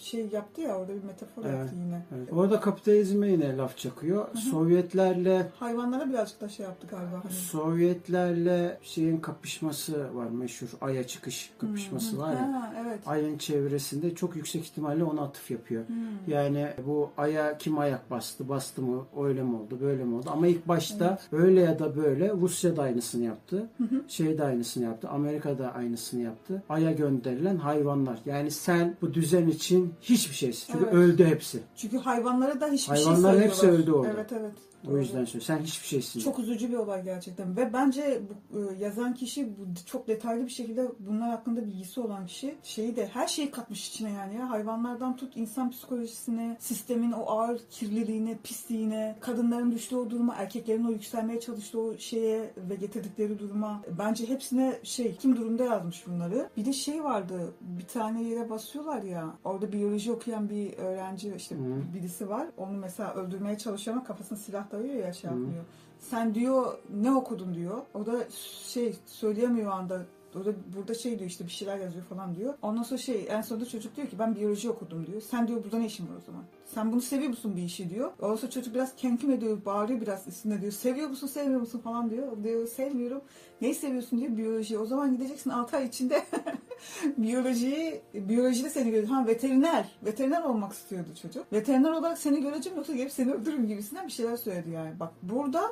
şey 0.00 0.28
yaptı 0.32 0.60
ya 0.60 0.78
orada 0.78 0.94
bir 0.94 1.04
metafor 1.04 1.44
Evet. 1.44 1.58
yaptı 1.58 1.74
yine. 1.86 2.02
Evet. 2.16 2.32
Orada 2.32 2.60
kapitalizme 2.60 3.28
yine 3.28 3.56
laf 3.56 3.78
çakıyor. 3.78 4.34
Sovyetlerle 4.34 5.46
Hayvanlara 5.58 6.08
birazcık 6.08 6.40
da 6.40 6.48
şey 6.48 6.66
yaptı 6.66 6.86
galiba. 6.90 7.20
Hani. 7.22 7.32
Sovyetlerle 7.32 8.78
şeyin 8.82 9.16
kapışması 9.16 10.16
var 10.16 10.26
meşhur 10.26 10.68
Ay'a 10.80 11.06
çıkış 11.06 11.52
kapışması 11.58 12.18
var 12.18 12.32
ya. 12.32 12.52
Ha, 12.52 12.74
evet. 12.80 12.98
Ay'ın 13.06 13.38
çevresinde 13.38 14.14
çok 14.14 14.36
yüksek 14.36 14.62
ihtimalle 14.64 15.04
ona 15.04 15.22
atıf 15.22 15.50
yapıyor. 15.50 15.88
Hmm. 15.88 15.96
Yani 16.26 16.68
bu 16.86 17.10
Ay'a 17.16 17.58
kim 17.58 17.78
ayak 17.78 18.10
bastı, 18.10 18.48
bastı 18.48 18.82
mı, 18.82 19.06
öyle 19.20 19.42
mi 19.42 19.56
oldu, 19.56 19.78
böyle 19.80 20.04
mi 20.04 20.14
oldu? 20.14 20.30
Ama 20.32 20.46
ilk 20.46 20.68
başta 20.68 21.18
öyle 21.32 21.60
ya 21.60 21.78
da 21.78 21.96
böyle 21.96 22.30
Rusya 22.32 22.76
da 22.76 22.82
aynısını 22.82 23.24
yaptı. 23.24 23.66
Şey 24.08 24.38
de 24.38 24.44
aynısını 24.44 24.84
yaptı. 24.84 25.08
Amerika 25.08 25.58
da 25.58 25.72
aynısını 25.74 26.22
yaptı. 26.22 26.62
Ay'a 26.68 26.92
gönderilen 26.92 27.56
hayvanlar. 27.56 28.18
Yani 28.26 28.50
sen 28.50 28.96
bu 29.02 29.14
düzen 29.14 29.48
için 29.48 29.89
hiçbir 30.00 30.34
şeysin. 30.34 30.72
Çünkü 30.72 30.84
Evet. 30.84 30.94
öldü 30.94 31.24
hepsi. 31.24 31.60
Çünkü 31.76 31.98
hayvanlara 31.98 32.60
da 32.60 32.66
hiçbir 32.66 32.96
şey 32.96 33.04
Hayvanların 33.04 33.22
söylüyorlar. 33.22 33.50
hepsi 33.50 33.66
öldü 33.70 33.92
orada. 33.92 34.12
Evet 34.12 34.32
evet. 34.32 34.52
O 34.88 34.98
yüzden 34.98 35.24
söylüyorum. 35.24 35.40
Sen 35.40 35.58
hiçbir 35.58 35.86
şeysin. 35.86 36.20
Çok 36.20 36.38
üzücü 36.38 36.68
bir 36.68 36.76
olay 36.76 37.04
gerçekten 37.04 37.56
ve 37.56 37.72
bence 37.72 38.20
bu, 38.28 38.58
e, 38.58 38.78
yazan 38.78 39.14
kişi 39.14 39.48
bu, 39.58 39.86
çok 39.86 40.08
detaylı 40.08 40.44
bir 40.44 40.50
şekilde 40.50 40.88
bunlar 40.98 41.30
hakkında 41.30 41.66
bilgisi 41.66 42.00
olan 42.00 42.26
kişi 42.26 42.54
şeyi 42.62 42.96
de 42.96 43.06
her 43.06 43.26
şeyi 43.26 43.50
katmış 43.50 43.88
içine 43.88 44.10
yani 44.10 44.34
ya 44.34 44.50
hayvanlardan 44.50 45.16
tut 45.16 45.36
insan 45.36 45.70
psikolojisine, 45.70 46.56
sistemin 46.60 47.12
o 47.12 47.30
ağır 47.30 47.60
kirliliğine, 47.70 48.38
pisliğine, 48.44 49.16
kadınların 49.20 49.72
düştüğü 49.72 49.96
o 49.96 50.10
duruma, 50.10 50.34
erkeklerin 50.34 50.84
o 50.84 50.90
yükselmeye 50.90 51.40
çalıştığı 51.40 51.80
o 51.80 51.98
şeye 51.98 52.50
ve 52.56 52.74
getirdikleri 52.74 53.38
duruma 53.38 53.82
bence 53.98 54.28
hepsine 54.28 54.78
şey 54.82 55.16
kim 55.16 55.36
durumda 55.36 55.64
yazmış 55.64 56.06
bunları. 56.06 56.50
Bir 56.56 56.64
de 56.64 56.72
şey 56.72 57.04
vardı 57.04 57.54
bir 57.60 57.86
tane 57.86 58.22
yere 58.22 58.50
basıyorlar 58.50 59.02
ya 59.02 59.34
orada 59.44 59.72
biyoloji 59.72 60.12
okuyan 60.12 60.50
bir 60.50 60.78
öğrenci 60.78 61.34
işte 61.36 61.54
Hı. 61.54 61.94
birisi 61.94 62.28
var. 62.28 62.46
Onu 62.56 62.72
mesela 62.72 63.14
öldürmeye 63.14 63.58
çalışıyor 63.58 63.96
ama 63.96 64.06
kafasına 64.06 64.38
silah 64.38 64.69
dayıyor 64.72 65.06
ya 65.06 65.12
şey 65.12 65.30
yapmıyor. 65.30 65.64
Sen 65.98 66.34
diyor 66.34 66.78
ne 67.02 67.12
okudun 67.12 67.54
diyor. 67.54 67.78
O 67.94 68.06
da 68.06 68.24
şey 68.66 68.94
söyleyemiyor 69.06 69.72
anda. 69.72 70.06
O 70.40 70.44
da 70.44 70.52
burada 70.76 70.94
şey 70.94 71.18
diyor 71.18 71.30
işte 71.30 71.44
bir 71.44 71.50
şeyler 71.50 71.78
yazıyor 71.78 72.04
falan 72.04 72.34
diyor. 72.34 72.54
Ondan 72.62 72.82
sonra 72.82 72.98
şey 72.98 73.26
en 73.28 73.40
sonunda 73.40 73.66
çocuk 73.66 73.96
diyor 73.96 74.08
ki 74.08 74.18
ben 74.18 74.36
biyoloji 74.36 74.70
okudum 74.70 75.06
diyor. 75.06 75.20
Sen 75.20 75.48
diyor 75.48 75.64
burada 75.64 75.78
ne 75.78 75.86
işin 75.86 76.04
var 76.04 76.16
o 76.18 76.20
zaman? 76.26 76.42
Sen 76.74 76.92
bunu 76.92 77.00
seviyor 77.00 77.30
musun 77.30 77.56
bir 77.56 77.62
işi 77.62 77.90
diyor. 77.90 78.12
Ondan 78.20 78.36
sonra 78.36 78.50
çocuk 78.50 78.74
biraz 78.74 78.96
kenkim 78.96 79.30
ediyor, 79.30 79.64
bağırıyor 79.64 80.00
biraz 80.00 80.28
üstünde 80.28 80.60
diyor. 80.60 80.72
Seviyor 80.72 81.08
musun, 81.08 81.26
sevmiyor 81.26 81.60
musun 81.60 81.78
falan 81.78 82.10
diyor. 82.10 82.44
Diyor 82.44 82.66
sevmiyorum. 82.66 83.20
Neyi 83.60 83.74
seviyorsun 83.74 84.20
diyor 84.20 84.36
biyoloji. 84.36 84.78
O 84.78 84.86
zaman 84.86 85.12
gideceksin 85.12 85.50
6 85.50 85.76
ay 85.76 85.86
içinde 85.86 86.24
biyolojiyi, 87.16 88.00
biyolojide 88.14 88.70
seni 88.70 88.90
görüyor. 88.90 89.08
Ha 89.08 89.26
veteriner. 89.26 89.88
Veteriner 90.04 90.42
olmak 90.42 90.72
istiyordu 90.72 91.08
çocuk. 91.22 91.52
Veteriner 91.52 91.90
olarak 91.90 92.18
seni 92.18 92.40
göreceğim 92.42 92.78
yoksa 92.78 92.92
gelip 92.92 93.12
seni 93.12 93.32
öldürürüm 93.32 93.66
gibisinden 93.66 94.06
bir 94.06 94.12
şeyler 94.12 94.36
söyledi 94.36 94.70
yani. 94.70 95.00
Bak 95.00 95.12
burada 95.22 95.62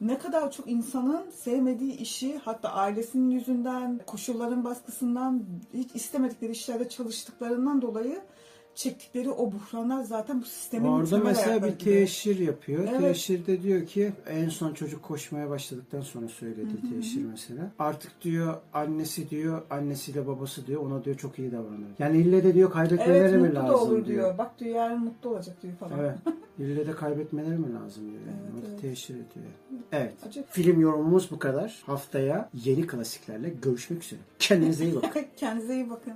ne 0.00 0.18
kadar 0.18 0.50
çok 0.50 0.68
insanın 0.68 1.30
sevmediği 1.30 1.96
işi 1.96 2.38
hatta 2.38 2.68
ailesinin 2.72 3.30
yüzünden, 3.30 4.00
koşulların 4.06 4.64
baskısından, 4.64 5.44
hiç 5.74 5.90
istemedikleri 5.94 6.52
işlerde 6.52 6.88
çalıştıklarından 6.88 7.82
dolayı 7.82 8.20
çektikleri 8.74 9.30
o 9.30 9.52
buhranlar 9.52 10.02
zaten 10.02 10.40
bu 10.40 10.44
sistemin 10.44 10.88
Orada 10.88 11.18
mesela 11.18 11.62
bir 11.64 11.78
teşhir 11.78 12.38
yapıyor. 12.38 12.88
Evet. 12.90 13.00
Teşhirde 13.00 13.62
diyor 13.62 13.86
ki 13.86 14.12
en 14.28 14.48
son 14.48 14.74
çocuk 14.74 15.02
koşmaya 15.02 15.50
başladıktan 15.50 16.00
sonra 16.00 16.28
söyledi 16.28 16.94
teşhir 16.94 17.24
mesela. 17.24 17.70
Artık 17.78 18.22
diyor 18.22 18.54
annesi 18.72 19.30
diyor 19.30 19.62
annesiyle 19.70 20.26
babası 20.26 20.66
diyor 20.66 20.82
ona 20.82 21.04
diyor 21.04 21.16
çok 21.16 21.38
iyi 21.38 21.52
davranıyor. 21.52 21.90
Yani 21.98 22.18
ille 22.18 22.44
de 22.44 22.54
diyor 22.54 22.70
kaybetmeleri 22.70 23.18
Evet 23.18 23.42
mi 23.42 23.54
lazım 23.54 23.68
da 23.68 23.78
olur 23.78 23.90
diyor. 23.90 24.06
diyor. 24.06 24.38
Bak 24.38 24.58
diyor 24.58 24.76
yarın 24.76 25.00
mutlu 25.04 25.30
olacak 25.30 25.62
diyor 25.62 25.74
falan. 25.74 25.98
Evet. 25.98 26.18
İlle 26.58 26.86
de 26.86 26.92
kaybetmeleri 26.92 27.58
mi 27.58 27.74
lazım 27.74 28.10
diyor. 28.10 28.20
Yani. 28.26 28.40
Evet, 28.44 28.54
Orada 28.54 28.66
evet. 28.70 28.80
teşhir 28.80 29.14
ediyor. 29.14 29.46
Evet. 29.92 30.14
Acı. 30.26 30.44
Film 30.50 30.80
yorumumuz 30.80 31.30
bu 31.30 31.38
kadar. 31.38 31.82
Haftaya 31.86 32.50
yeni 32.64 32.86
klasiklerle 32.86 33.48
görüşmek 33.48 34.04
üzere. 34.04 34.20
Kendinize 34.38 34.84
iyi 34.84 34.96
bakın. 34.96 35.22
Kendinize 35.36 35.74
iyi 35.74 35.90
bakın. 35.90 36.12